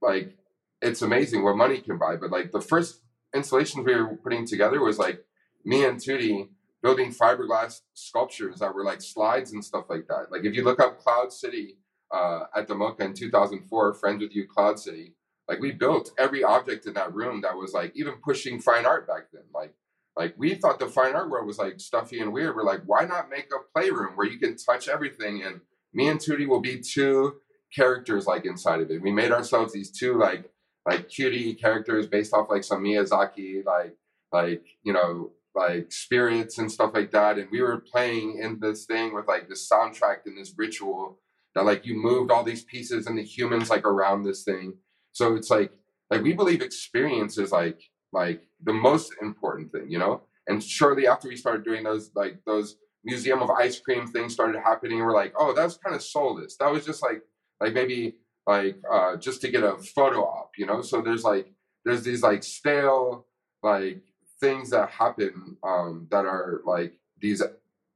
[0.00, 0.36] like
[0.82, 2.16] it's amazing what money can buy.
[2.16, 3.00] But like the first
[3.34, 5.24] installations we were putting together was like
[5.64, 6.48] me and Tootie
[6.82, 10.26] building fiberglass sculptures that were like slides and stuff like that.
[10.30, 11.76] Like if you look up Cloud City
[12.10, 15.14] uh, at the MoCA in 2004, Friends with You Cloud City,
[15.48, 19.06] like we built every object in that room that was like even pushing fine art
[19.06, 19.42] back then.
[19.54, 19.74] Like
[20.16, 22.56] like we thought the fine art world was like stuffy and weird.
[22.56, 25.42] We're like, why not make a playroom where you can touch everything?
[25.42, 25.60] And
[25.92, 27.36] me and Tootie will be two
[27.74, 29.02] characters like inside of it.
[29.02, 30.50] We made ourselves these two like
[30.88, 33.96] like cutie characters based off like some Miyazaki, like
[34.32, 37.38] like you know like spirits and stuff like that.
[37.38, 41.18] And we were playing in this thing with like this soundtrack and this ritual
[41.54, 44.74] that like you moved all these pieces and the humans like around this thing.
[45.12, 45.72] So it's like
[46.10, 47.80] like we believe experience is like
[48.12, 50.22] like the most important thing, you know.
[50.48, 54.60] And shortly after we started doing those like those museum of ice cream things started
[54.60, 56.56] happening, we're like, oh, that was kind of soulless.
[56.58, 57.22] That was just like
[57.60, 58.16] like maybe
[58.50, 60.82] like uh, just to get a photo op, you know.
[60.82, 61.46] So there's like
[61.84, 63.26] there's these like stale
[63.62, 64.02] like
[64.40, 67.40] things that happen um, that are like these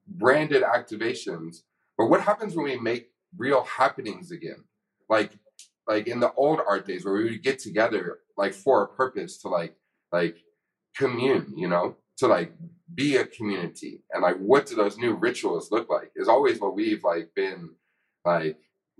[0.06, 1.56] branded activations.
[1.98, 4.62] But what happens when we make real happenings again?
[5.08, 5.32] Like
[5.88, 9.38] like in the old art days where we would get together like for a purpose
[9.42, 9.74] to like
[10.12, 10.36] like
[10.96, 12.52] commune, you know, to like
[12.94, 16.76] be a community and like what do those new rituals look like is always what
[16.76, 17.70] we've like been
[18.24, 18.56] like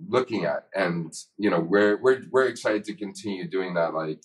[0.08, 4.20] looking at and you know we're we're we're excited to continue doing that like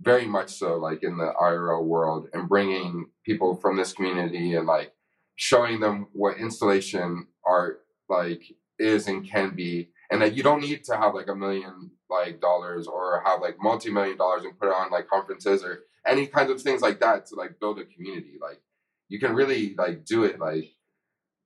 [0.00, 4.66] very much so like in the IRL world and bringing people from this community and
[4.66, 4.92] like
[5.36, 8.42] showing them what installation art like
[8.78, 12.40] is and can be and that you don't need to have like a million like
[12.40, 16.50] dollars or have like multi-million dollars and put it on like conferences or any kinds
[16.50, 18.60] of things like that to like build a community like
[19.08, 20.70] you can really like do it like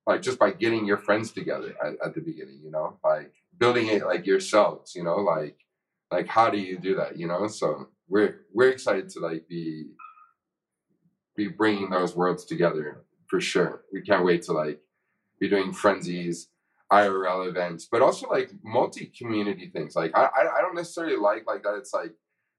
[0.05, 3.87] like just by getting your friends together at, at the beginning you know like building
[3.87, 5.57] it like yourselves, you know, like
[6.11, 7.47] like how do you do that, you know?
[7.47, 9.85] So we're we're excited to like be
[11.35, 13.83] be bringing those worlds together for sure.
[13.93, 14.79] We can't wait to like
[15.39, 16.47] be doing Friendsies,
[16.91, 19.95] IRL events, but also like multi-community things.
[19.95, 21.75] Like I, I don't necessarily like like that.
[21.75, 22.13] It's like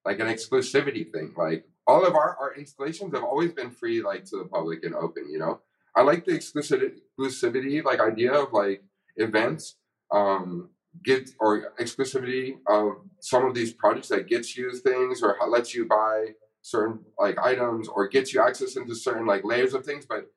[0.05, 1.35] like an exclusivity thing.
[1.37, 4.95] Like all of our our installations have always been free, like to the public and
[4.95, 5.29] open.
[5.31, 5.61] You know,
[5.97, 8.83] I like the exclusivity exclusivity like idea of like
[9.17, 9.77] events.
[10.13, 10.71] Um,
[11.05, 15.87] get or exclusivity of some of these projects that gets you things or lets you
[15.87, 16.29] buy
[16.63, 20.31] certain like items or gets you access into certain like layers of things but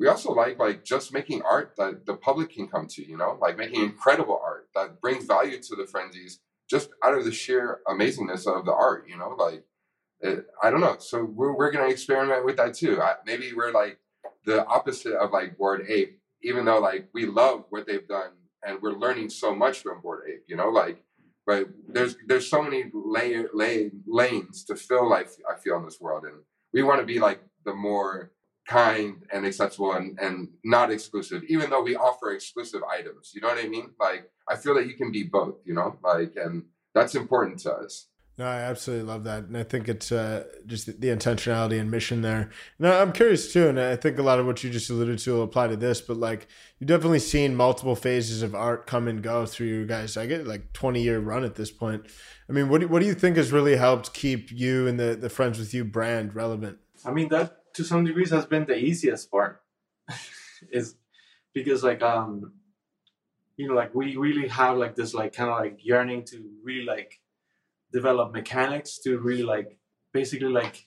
[0.00, 3.38] we also like like just making art that the public can come to you know?
[3.40, 6.38] Like making incredible art that brings value to the Friendsies
[6.68, 9.36] just out of the sheer amazingness of the art you know?
[9.38, 9.62] Like
[10.22, 10.96] it, i don't know.
[10.98, 13.00] So we're, we're gonna experiment with that too.
[13.00, 13.98] I, maybe we're like
[14.46, 18.30] the opposite of like bored ape even though like we love what they've done
[18.64, 21.02] and we're learning so much from Bored ape you know like
[21.46, 26.00] but there's there's so many layer lay, lanes to fill like i feel in this
[26.00, 26.36] world and
[26.72, 28.30] we want to be like the more
[28.68, 33.48] kind and accessible and, and not exclusive even though we offer exclusive items you know
[33.48, 33.90] what i mean?
[33.98, 37.72] Like i feel that you can be both you know like and that's important to
[37.72, 38.09] us
[38.40, 41.90] no, I absolutely love that, and I think it's uh, just the, the, intentionality and
[41.90, 42.48] mission there.
[42.78, 45.34] Now, I'm curious too, and I think a lot of what you just alluded to
[45.34, 46.00] will apply to this.
[46.00, 50.16] But like, you've definitely seen multiple phases of art come and go through you guys.
[50.16, 52.06] I get like 20 year run at this point.
[52.48, 55.14] I mean, what do, what do you think has really helped keep you and the
[55.16, 56.78] the Friends with You brand relevant?
[57.04, 59.60] I mean, that to some degrees has been the easiest part,
[60.72, 60.94] is
[61.52, 62.54] because like um,
[63.58, 66.86] you know, like we really have like this like kind of like yearning to really
[66.86, 67.19] like
[67.92, 69.78] develop mechanics to really like
[70.12, 70.86] basically like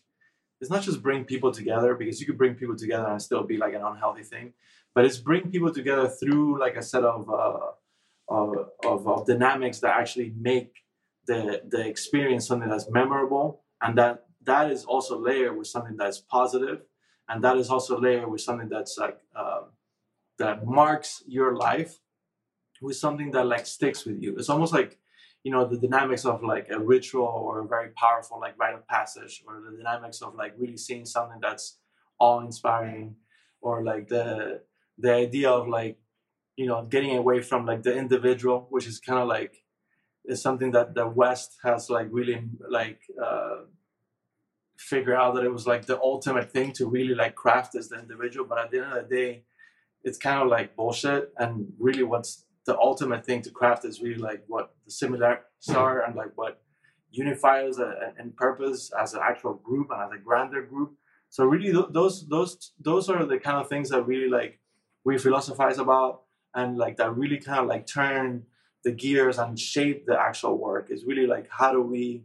[0.61, 3.57] it's not just bring people together because you could bring people together and still be
[3.57, 4.53] like an unhealthy thing
[4.95, 7.71] but it's bring people together through like a set of uh,
[8.29, 10.73] of, of, of dynamics that actually make
[11.27, 16.19] the the experience something that's memorable and that that is also layered with something that's
[16.19, 16.81] positive
[17.29, 19.61] and that is also layered with something that's like uh,
[20.37, 21.99] that marks your life
[22.81, 24.35] with something that like sticks with you.
[24.37, 24.99] It's almost like
[25.43, 28.87] you know the dynamics of like a ritual or a very powerful like rite of
[28.87, 31.77] passage or the dynamics of like really seeing something that's
[32.19, 33.15] awe-inspiring
[33.61, 34.61] or like the
[34.97, 35.97] the idea of like
[36.55, 39.63] you know getting away from like the individual which is kind of like
[40.25, 43.63] is something that the west has like really like uh
[44.77, 47.99] figure out that it was like the ultimate thing to really like craft as the
[47.99, 48.45] individual.
[48.47, 49.43] But at the end of the day
[50.03, 51.31] it's kind of like bullshit.
[51.37, 56.03] And really what's the ultimate thing to craft is really like what the similarities are
[56.03, 56.61] and like what
[57.11, 57.77] unifies
[58.19, 60.93] in purpose as an actual group and as a grander group.
[61.29, 64.59] So really, those those those are the kind of things that really like
[65.03, 66.21] we philosophize about
[66.53, 68.43] and like that really kind of like turn
[68.83, 70.87] the gears and shape the actual work.
[70.89, 72.23] Is really like how do we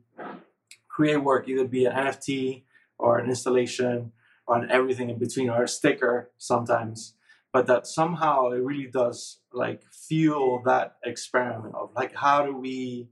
[0.88, 2.64] create work, either be an NFT
[2.98, 4.12] or an installation
[4.46, 7.14] or an everything in between or a sticker sometimes
[7.58, 13.08] but that somehow it really does like fuel that experiment of like how do we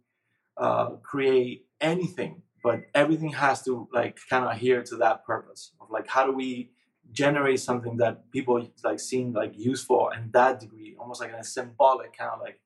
[0.57, 5.91] uh, create anything but everything has to like kind of adhere to that purpose of
[5.91, 6.71] like how do we
[7.11, 12.17] generate something that people like seem like useful in that degree almost like a symbolic
[12.17, 12.61] kind of like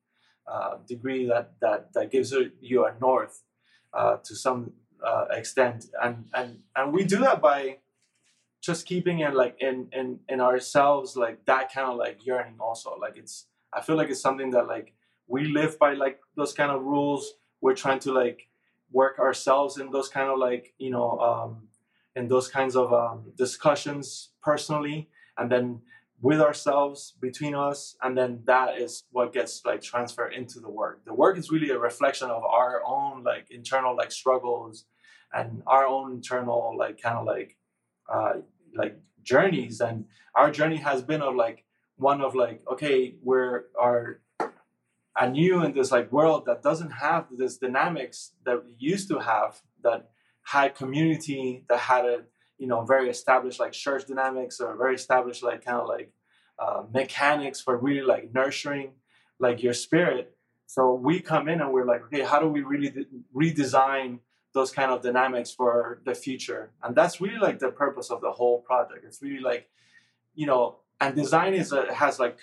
[0.46, 3.42] uh, degree that that that gives you a north
[3.94, 4.72] uh, to some
[5.04, 5.86] uh, extent.
[6.02, 7.78] And and and we do that by
[8.60, 12.96] just keeping it like in in in ourselves like that kind of like yearning also.
[13.00, 14.92] Like it's i feel like it's something that like
[15.28, 17.34] we live by like those kind of rules.
[17.60, 18.48] We're trying to like
[18.92, 21.68] work ourselves in those kind of like you know um
[22.16, 25.08] in those kinds of um, discussions personally.
[25.38, 25.80] And then
[26.20, 31.04] with ourselves between us and then that is what gets like transferred into the work.
[31.06, 34.84] The work is really a reflection of our own like internal like struggles
[35.32, 37.56] and our own internal like kind of like
[38.12, 38.34] uh,
[38.74, 40.04] like journeys and
[40.34, 41.64] our journey has been of like
[41.96, 44.20] one of like okay we're are
[45.20, 49.60] anew in this like world that doesn't have this dynamics that we used to have
[49.82, 50.10] that
[50.42, 52.18] had community that had a
[52.58, 56.12] you know very established like church dynamics or very established like kind of like
[56.58, 58.92] uh, mechanics for really like nurturing
[59.38, 60.36] like your spirit.
[60.66, 64.20] So we come in and we're like okay how do we really de- redesign
[64.52, 66.72] those kind of dynamics for the future.
[66.82, 69.04] And that's really like the purpose of the whole project.
[69.04, 69.68] It's really like,
[70.34, 72.38] you know, and design is a, has like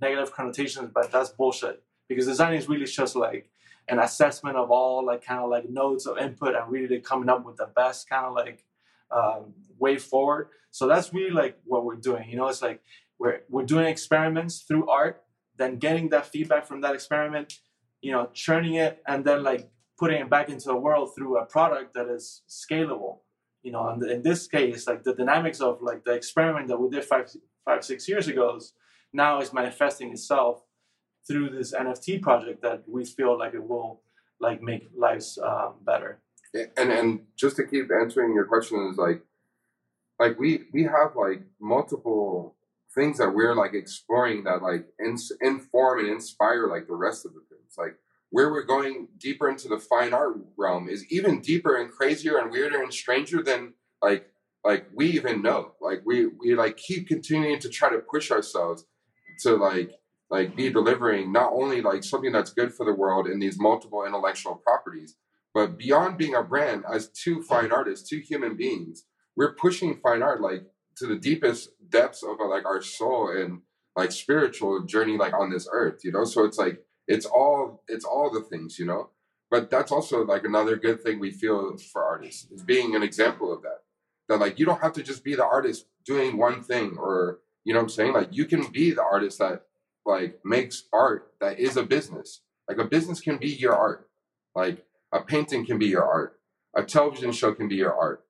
[0.00, 3.50] negative connotations, but that's bullshit because design is really just like
[3.88, 7.44] an assessment of all like kind of like nodes of input and really coming up
[7.44, 8.64] with the best kind of like
[9.10, 10.48] um, way forward.
[10.70, 12.28] So that's really like what we're doing.
[12.28, 12.82] You know, it's like
[13.18, 15.22] we're we're doing experiments through art,
[15.56, 17.54] then getting that feedback from that experiment,
[18.00, 21.46] you know, churning it, and then like putting it back into the world through a
[21.46, 23.18] product that is scalable
[23.64, 26.90] you know, and in this case, like the dynamics of like the experiment that we
[26.90, 27.30] did five,
[27.64, 28.74] five, six years ago is
[29.12, 30.62] now is manifesting itself
[31.26, 34.02] through this NFT project that we feel like it will
[34.38, 36.20] like make lives um, better.
[36.76, 39.22] And and just to keep answering your question is like,
[40.20, 42.56] like we we have like multiple
[42.94, 47.32] things that we're like exploring that like ins- inform and inspire like the rest of
[47.32, 47.96] the things like
[48.34, 52.50] where we're going deeper into the fine art realm is even deeper and crazier and
[52.50, 54.26] weirder and stranger than like
[54.64, 55.74] like we even know.
[55.80, 58.86] Like we we like keep continuing to try to push ourselves
[59.42, 59.92] to like
[60.30, 64.04] like be delivering not only like something that's good for the world in these multiple
[64.04, 65.14] intellectual properties
[65.52, 69.04] but beyond being a brand as two fine artists two human beings
[69.36, 70.64] we're pushing fine art like
[70.96, 73.60] to the deepest depths of like our soul and
[73.96, 76.24] like spiritual journey like on this earth you know?
[76.24, 79.10] So it's like it's all it's all the things you know?
[79.50, 83.52] But that's also like another good thing we feel for artists is being an example
[83.52, 83.80] of that.
[84.28, 87.72] That like you don't have to just be the artist doing one thing or you
[87.72, 88.12] know what i'm saying?
[88.14, 89.62] Like you can be the artist that
[90.06, 92.40] like makes art that is a business.
[92.68, 94.08] Like a business can be your art.
[94.54, 96.40] Like a painting can be your art.
[96.76, 98.24] A television show can be your art.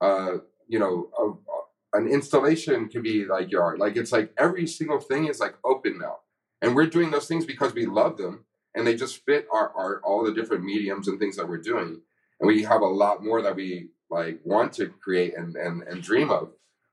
[0.00, 3.80] Uh you know a, an installation can be like your art.
[3.80, 6.18] Like it's like every single thing is like open now
[6.62, 8.44] and we're doing those things because we love them
[8.74, 12.00] and they just fit our art, all the different mediums and things that we're doing.
[12.38, 16.02] And we have a lot more that we like want to create and, and, and
[16.02, 16.50] dream of.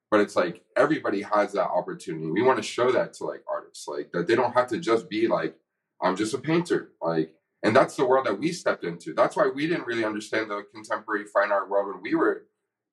[0.09, 2.31] But it's like everybody has that opportunity.
[2.31, 5.09] We want to show that to like artists, like that they don't have to just
[5.09, 5.55] be like,
[6.01, 6.91] I'm just a painter.
[7.01, 9.13] Like, and that's the world that we stepped into.
[9.13, 12.43] That's why we didn't really understand the contemporary fine art world when we were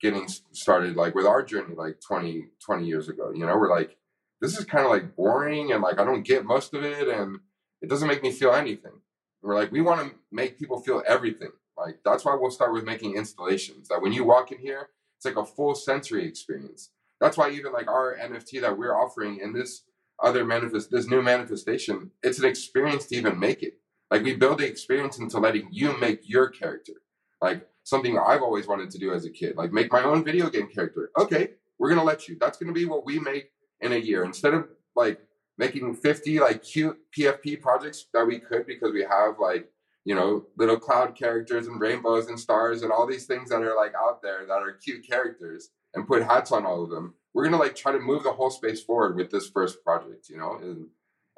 [0.00, 3.30] getting started, like with our journey, like 20, 20 years ago.
[3.32, 3.96] You know, we're like,
[4.40, 7.40] this is kind of like boring and like I don't get most of it and
[7.80, 9.00] it doesn't make me feel anything.
[9.42, 11.50] we're like, we want to make people feel everything.
[11.76, 15.24] Like that's why we'll start with making installations that when you walk in here, it's
[15.24, 16.90] like a full sensory experience.
[17.20, 19.82] That's why even like our NFT that we're offering in this
[20.22, 23.78] other manifest, this new manifestation, it's an experience to even make it.
[24.10, 26.94] Like we build the experience into letting you make your character.
[27.40, 30.48] Like something I've always wanted to do as a kid, like make my own video
[30.48, 31.10] game character.
[31.18, 32.36] Okay, we're gonna let you.
[32.38, 33.50] That's gonna be what we make
[33.84, 34.24] in a year.
[34.24, 35.20] Instead of like
[35.56, 39.70] making 50 like cute PFP projects that we could because we have like
[40.04, 43.76] you know little cloud characters and rainbows and stars and all these things that are
[43.76, 47.44] like out there that are cute characters and put hats on all of them we're
[47.44, 50.58] gonna like try to move the whole space forward with this first project you know?
[50.60, 50.88] And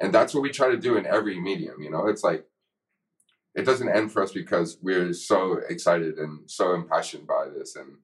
[0.00, 2.06] and that's what we try to do in every medium you know?
[2.06, 2.46] It's like
[3.56, 7.74] it doesn't end for us because we're so excited and so impassioned by this.
[7.74, 7.96] And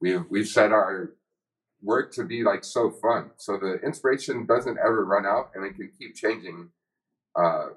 [0.00, 1.14] we've we've set our
[1.84, 3.30] work to be like so fun.
[3.36, 6.70] So the inspiration doesn't ever run out and it can keep changing.
[7.36, 7.68] Uh,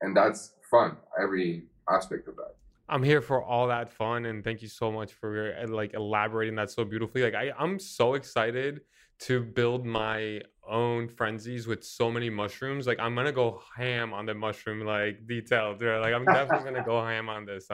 [0.00, 2.54] and that's fun, every aspect of that.
[2.88, 6.54] I'm here for all that fun and thank you so much for uh, like elaborating
[6.56, 7.22] that so beautifully.
[7.22, 8.82] Like I, I'm so excited
[9.20, 12.86] to build my own Friendsies with so many mushrooms.
[12.86, 15.80] Like I'm gonna go ham on the mushroom like details.
[15.80, 15.98] Right?
[15.98, 17.68] Like I'm definitely gonna go ham on this.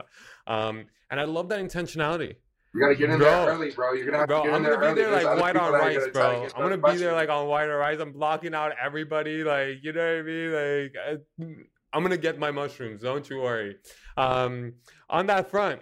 [0.47, 2.37] Um, and I love that intentionality.
[2.73, 3.93] You gotta get in bro, there early, bro.
[3.95, 4.87] You're gonna have bro, to get in there early.
[4.87, 6.49] I'm gonna be there like white on rice, bro.
[6.55, 7.99] I'm gonna be there like on white on rice.
[7.99, 10.53] I'm blocking out everybody, like you know what I mean.
[10.53, 11.55] Like I,
[11.93, 13.03] I'm gonna get my mushrooms.
[13.03, 13.77] Don't you worry.
[14.17, 14.75] Um,
[15.09, 15.81] on that front,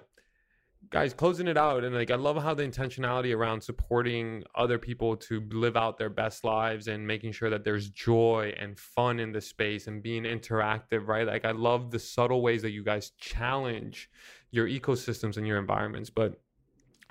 [0.89, 5.15] guys, closing it out, and like I love how the intentionality around supporting other people
[5.17, 9.33] to live out their best lives and making sure that there's joy and fun in
[9.33, 11.27] the space and being interactive, right?
[11.27, 14.09] Like I love the subtle ways that you guys challenge
[14.51, 16.41] your ecosystems and your environments, but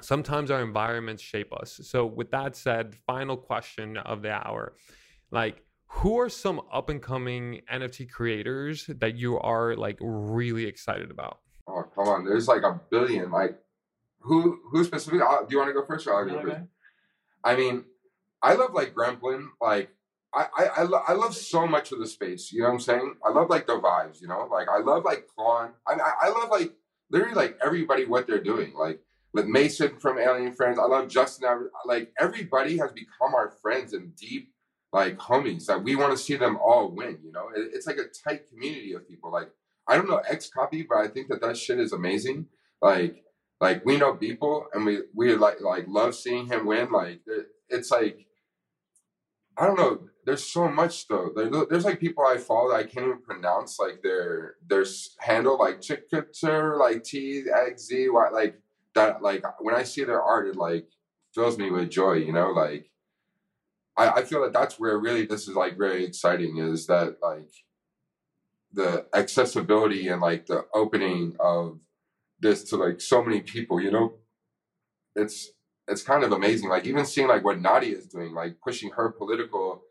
[0.02, 1.80] sometimes our environments shape us.
[1.84, 4.74] So, with that said, final question of the hour
[5.32, 11.12] like, who are some up and coming NFT creators that you are like really excited
[11.12, 11.40] about?
[11.68, 12.26] Oh, come on.
[12.26, 13.32] There's like a billion.
[13.32, 13.58] Like,
[14.20, 15.22] who who specifically?
[15.22, 16.62] Uh, do you want to go first or I'll go first?
[17.44, 17.86] I mean,
[18.42, 19.48] I love like Gremplin.
[19.62, 19.90] Like,
[20.34, 22.52] I, I, I, lo- I love so much of the space.
[22.52, 23.16] You know what I'm saying?
[23.26, 24.48] I love like the vibes, you know?
[24.52, 25.72] Like, I love like Klon.
[25.88, 26.74] I, I, I love like
[27.10, 28.74] literally like everybody what they're doing.
[28.74, 29.02] Like,
[29.38, 30.80] with Mason from Alien Friends.
[30.80, 31.70] I love Justin.
[31.86, 34.52] Like everybody has become our friends and deep
[34.92, 37.20] like homies that we want to see them all win.
[37.24, 39.32] You know, it, it's like a tight community of people.
[39.32, 39.52] Like
[39.88, 42.48] I don't know XCOPY, but I think that that shit is amazing.
[42.82, 43.24] Like
[43.62, 46.92] like we know people and we we like like love seeing him win.
[46.92, 47.22] Like
[47.70, 48.26] it's like
[49.56, 50.00] I don't know.
[50.26, 51.30] There's so much though.
[51.36, 54.86] There, there's like people I follow that I can't even pronounce like their their
[55.20, 58.60] handle like Chickter like T X Z Y like
[58.98, 60.88] that like when I see their art, it like
[61.34, 62.14] fills me with joy.
[62.14, 62.90] You know, like
[63.98, 67.52] I, I feel that that's where really this is like very exciting is that like
[68.74, 71.80] the accessibility and like the opening of
[72.40, 73.80] this to like so many people.
[73.80, 74.14] You know,
[75.16, 75.52] it's
[75.88, 76.70] it's kind of amazing.
[76.70, 79.84] Like even seeing like what Nadia is doing, like pushing her political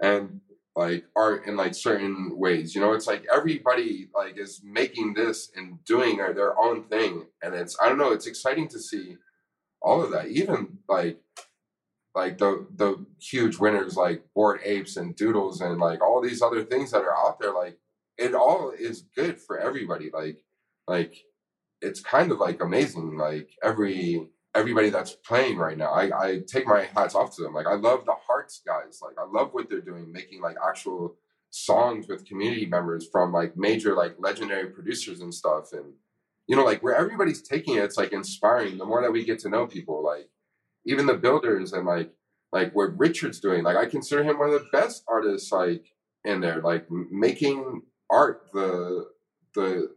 [0.00, 0.40] and
[0.76, 2.74] like art in like certain ways.
[2.74, 7.54] You know, it's like everybody like is making this and doing their, own thing, and
[7.54, 8.12] it's I don't know.
[8.12, 9.16] It's exciting to see
[9.82, 10.28] all of that.
[10.28, 11.18] Even like
[12.14, 16.64] like the the huge winners like Bored Apes and Doodles and like all these other
[16.64, 17.54] things that are out there.
[17.54, 17.78] Like
[18.18, 20.10] it all is good for everybody.
[20.12, 20.44] Like
[20.86, 21.16] like
[21.80, 23.16] it's kind of like amazing.
[23.16, 25.92] Like every everybody that's playing right now.
[25.92, 27.54] I, I take my hats off to them.
[27.54, 29.00] Like I love the Hearts guys.
[29.02, 31.16] Like I love what they're doing, making like actual
[31.50, 35.72] songs with community members from like major like legendary producers and stuff.
[35.72, 35.94] And
[36.46, 38.78] you know, like where everybody's taking it, it's like inspiring.
[38.78, 40.28] The more that we get to know people, like
[40.84, 42.12] even the builders and like
[42.52, 43.62] like what Richard's doing.
[43.62, 45.92] Like I consider him one of the best artists like
[46.24, 49.06] in there, like making art the
[49.54, 49.90] the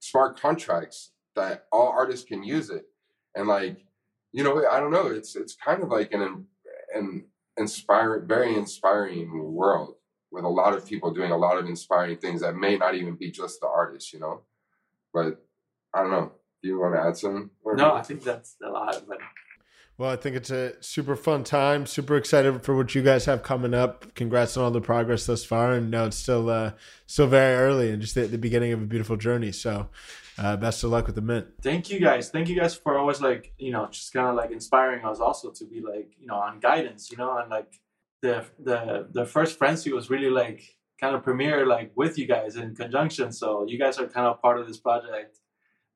[0.00, 2.86] smart contracts that all artists can use it
[3.34, 3.84] and like
[4.32, 6.46] you know i don't know it's it's kind of like an
[6.94, 7.24] an
[7.56, 9.94] inspiring very inspiring world
[10.30, 13.14] with a lot of people doing a lot of inspiring things that may not even
[13.14, 14.42] be just the artist you know
[15.12, 15.42] but
[15.94, 19.02] i don't know do you want to add some no i think that's a lot
[19.08, 19.18] but
[19.98, 21.84] well, I think it's a super fun time.
[21.84, 24.14] Super excited for what you guys have coming up.
[24.14, 25.72] Congrats on all the progress thus far.
[25.72, 26.72] And no, it's still uh,
[27.06, 29.50] still very early and just at the beginning of a beautiful journey.
[29.50, 29.88] So,
[30.38, 31.46] uh, best of luck with the mint.
[31.62, 32.30] Thank you guys.
[32.30, 35.50] Thank you guys for always like you know just kind of like inspiring us also
[35.50, 37.10] to be like you know on guidance.
[37.10, 37.72] You know, and like
[38.22, 40.62] the the the first Friendsie was really like
[41.00, 43.32] kind of premiere like with you guys in conjunction.
[43.32, 45.38] So you guys are kind of part of this project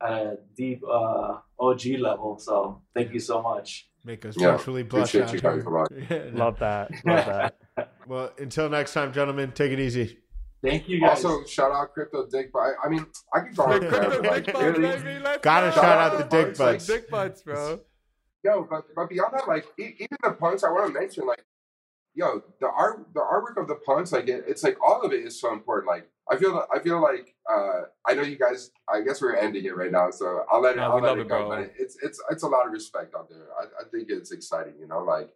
[0.03, 2.39] at a deep uh, OG level.
[2.39, 3.89] So thank you so much.
[4.05, 5.33] Make us yeah, virtually blush out.
[6.11, 6.91] Yeah, Love that.
[7.05, 7.55] Love that.
[8.09, 10.19] well, until next time, gentlemen, take it easy.
[10.63, 11.25] Thank you guys.
[11.25, 13.05] Also, shout out Crypto Dick But I mean,
[13.35, 14.23] I could go on forever.
[14.23, 15.39] Like, really.
[15.43, 16.87] Gotta shout out the Dick Butts.
[16.87, 17.81] Dick Butts, bro.
[18.45, 21.45] Yo, but, but beyond that, like, even the punks, I want to mention, like,
[22.13, 25.25] yo, the art, the artwork of the punks, like, it, it's like all of it
[25.25, 25.87] is so important.
[25.87, 28.71] Like, I feel, I feel like, uh, I know you guys.
[28.89, 30.79] I guess we're ending it right now, so I'll let it.
[30.79, 31.49] No, I'll let it go.
[31.49, 33.47] But it's, it's, it's a lot of respect out there.
[33.61, 35.31] I, I think it's exciting, you know, like,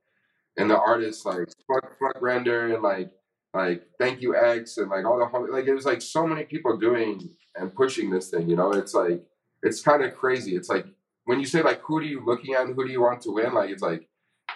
[0.57, 3.11] and the artists like fuck, FVCKRENDER and like,
[3.55, 6.77] like thank you X and like all the like it was like so many people
[6.77, 8.49] doing and pushing this thing.
[8.49, 9.25] You know, it's like
[9.63, 10.57] it's kind of crazy.
[10.57, 10.87] It's like
[11.25, 13.33] when you say like who do you looking at and who do you want to
[13.33, 13.55] win?
[13.55, 14.09] Like it's like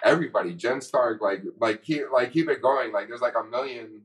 [0.05, 0.55] everybody.
[0.55, 2.93] Jen Stark, like like keep like keep it going.
[2.93, 4.03] Like there's like a million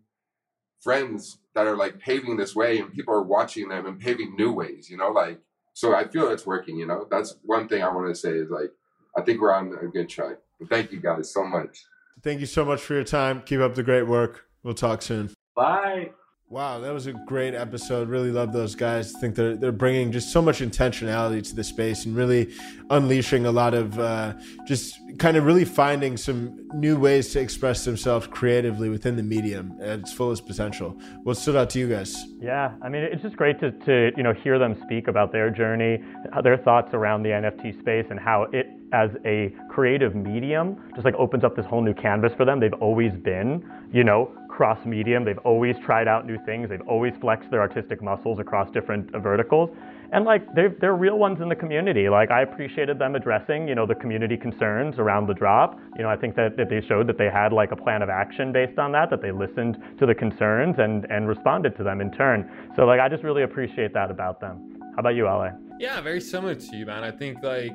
[0.82, 4.52] friends that are like paving this way and people are watching them and paving new
[4.52, 5.40] ways, you know, like
[5.74, 7.06] so I feel it's working, you know.
[7.12, 8.72] That's one thing I want to say is like
[9.18, 10.38] I think we're on a good track.
[10.60, 11.84] But thank you guys so much.
[12.22, 13.42] Thank you so much for your time.
[13.46, 14.45] Keep up the great work.
[14.66, 15.30] We'll talk soon.
[15.56, 16.10] Bye.
[16.50, 18.10] Wow, that was a great episode.
[18.10, 19.16] Really love those guys.
[19.16, 22.52] I think they're they're bringing just so much intentionality to the space and really
[22.90, 24.34] unleashing a lot of uh,
[24.66, 29.76] just kind of really finding some new ways to express themselves creatively within the medium
[29.82, 31.00] at its fullest potential.
[31.24, 32.16] What stood out to you guys?
[32.40, 35.52] Yeah, I mean, it's just great to, to you know hear them speak about their
[35.52, 36.04] journey,
[36.44, 41.16] their thoughts around the NFT space, and how it as a creative medium just like
[41.16, 42.60] opens up this whole new canvas for them.
[42.60, 45.26] They've always been, you know, cross medium.
[45.26, 46.70] They've always tried out new things.
[46.70, 49.70] They've always flexed their artistic muscles across different uh, verticals.
[50.14, 52.08] And like they're, they're real ones in the community.
[52.08, 55.78] Like I appreciated them addressing, you know, the community concerns around the drop.
[55.98, 58.10] You know, I think that, that they showed that they had like a plan of
[58.10, 62.00] action based on that, that they listened to the concerns and, and responded to them
[62.00, 62.50] in turn.
[62.78, 64.80] So like I just really appreciate that about them.
[64.96, 65.52] How about you, Ale?
[65.80, 67.04] Yeah, very similar to you, man.
[67.04, 67.74] I think like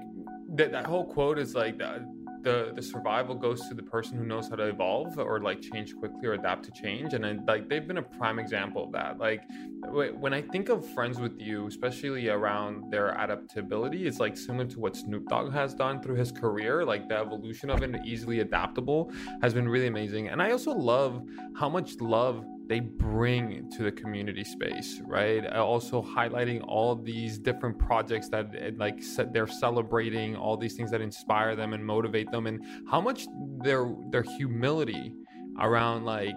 [0.55, 2.01] that, that whole quote is like that
[2.43, 5.95] the the survival goes to the person who knows how to evolve or like change
[5.97, 9.19] quickly or adapt to change and then like they've been a prime example of that.
[9.19, 9.43] Like
[9.83, 14.79] when i think of friends with you especially around their adaptability it's like similar to
[14.79, 16.85] what snoop dogg has done through his career.
[16.85, 19.11] Like the evolution of it easily adaptable
[19.43, 21.23] has been really amazing and i also love
[21.57, 25.45] how much love they bring to the community space, right?
[25.45, 29.03] Uh, also highlighting all these different projects that uh, like
[29.33, 33.27] they're celebrating, all these things that inspire them and motivate them, and how much
[33.65, 35.13] their their humility
[35.59, 36.37] around like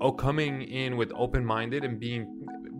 [0.00, 2.35] oh coming in with open minded and being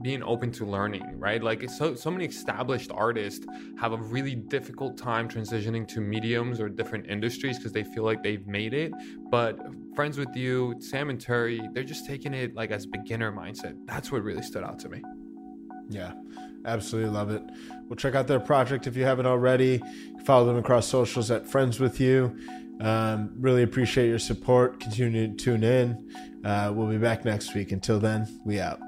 [0.06, 1.42] being open to learning, right?
[1.42, 3.44] Like so so many established artists
[3.76, 8.22] have a really difficult time transitioning to mediums or different industries because they feel like
[8.22, 8.92] they've made it.
[9.32, 9.58] But
[9.96, 13.74] friends with you, Sam and Terry, they're just taking it like as beginner mindset.
[13.84, 15.02] That's what really stood out to me.
[15.88, 16.12] Yeah,
[16.64, 17.42] absolutely love it.
[17.88, 19.82] Well, check out their project if you haven't already.
[20.24, 22.38] Follow them across socials at Friends with You.
[22.80, 24.78] Um, really appreciate your support.
[24.78, 26.08] Continue to tune in.
[26.44, 27.72] Uh, we'll be back next week.
[27.72, 28.78] Until then, we out.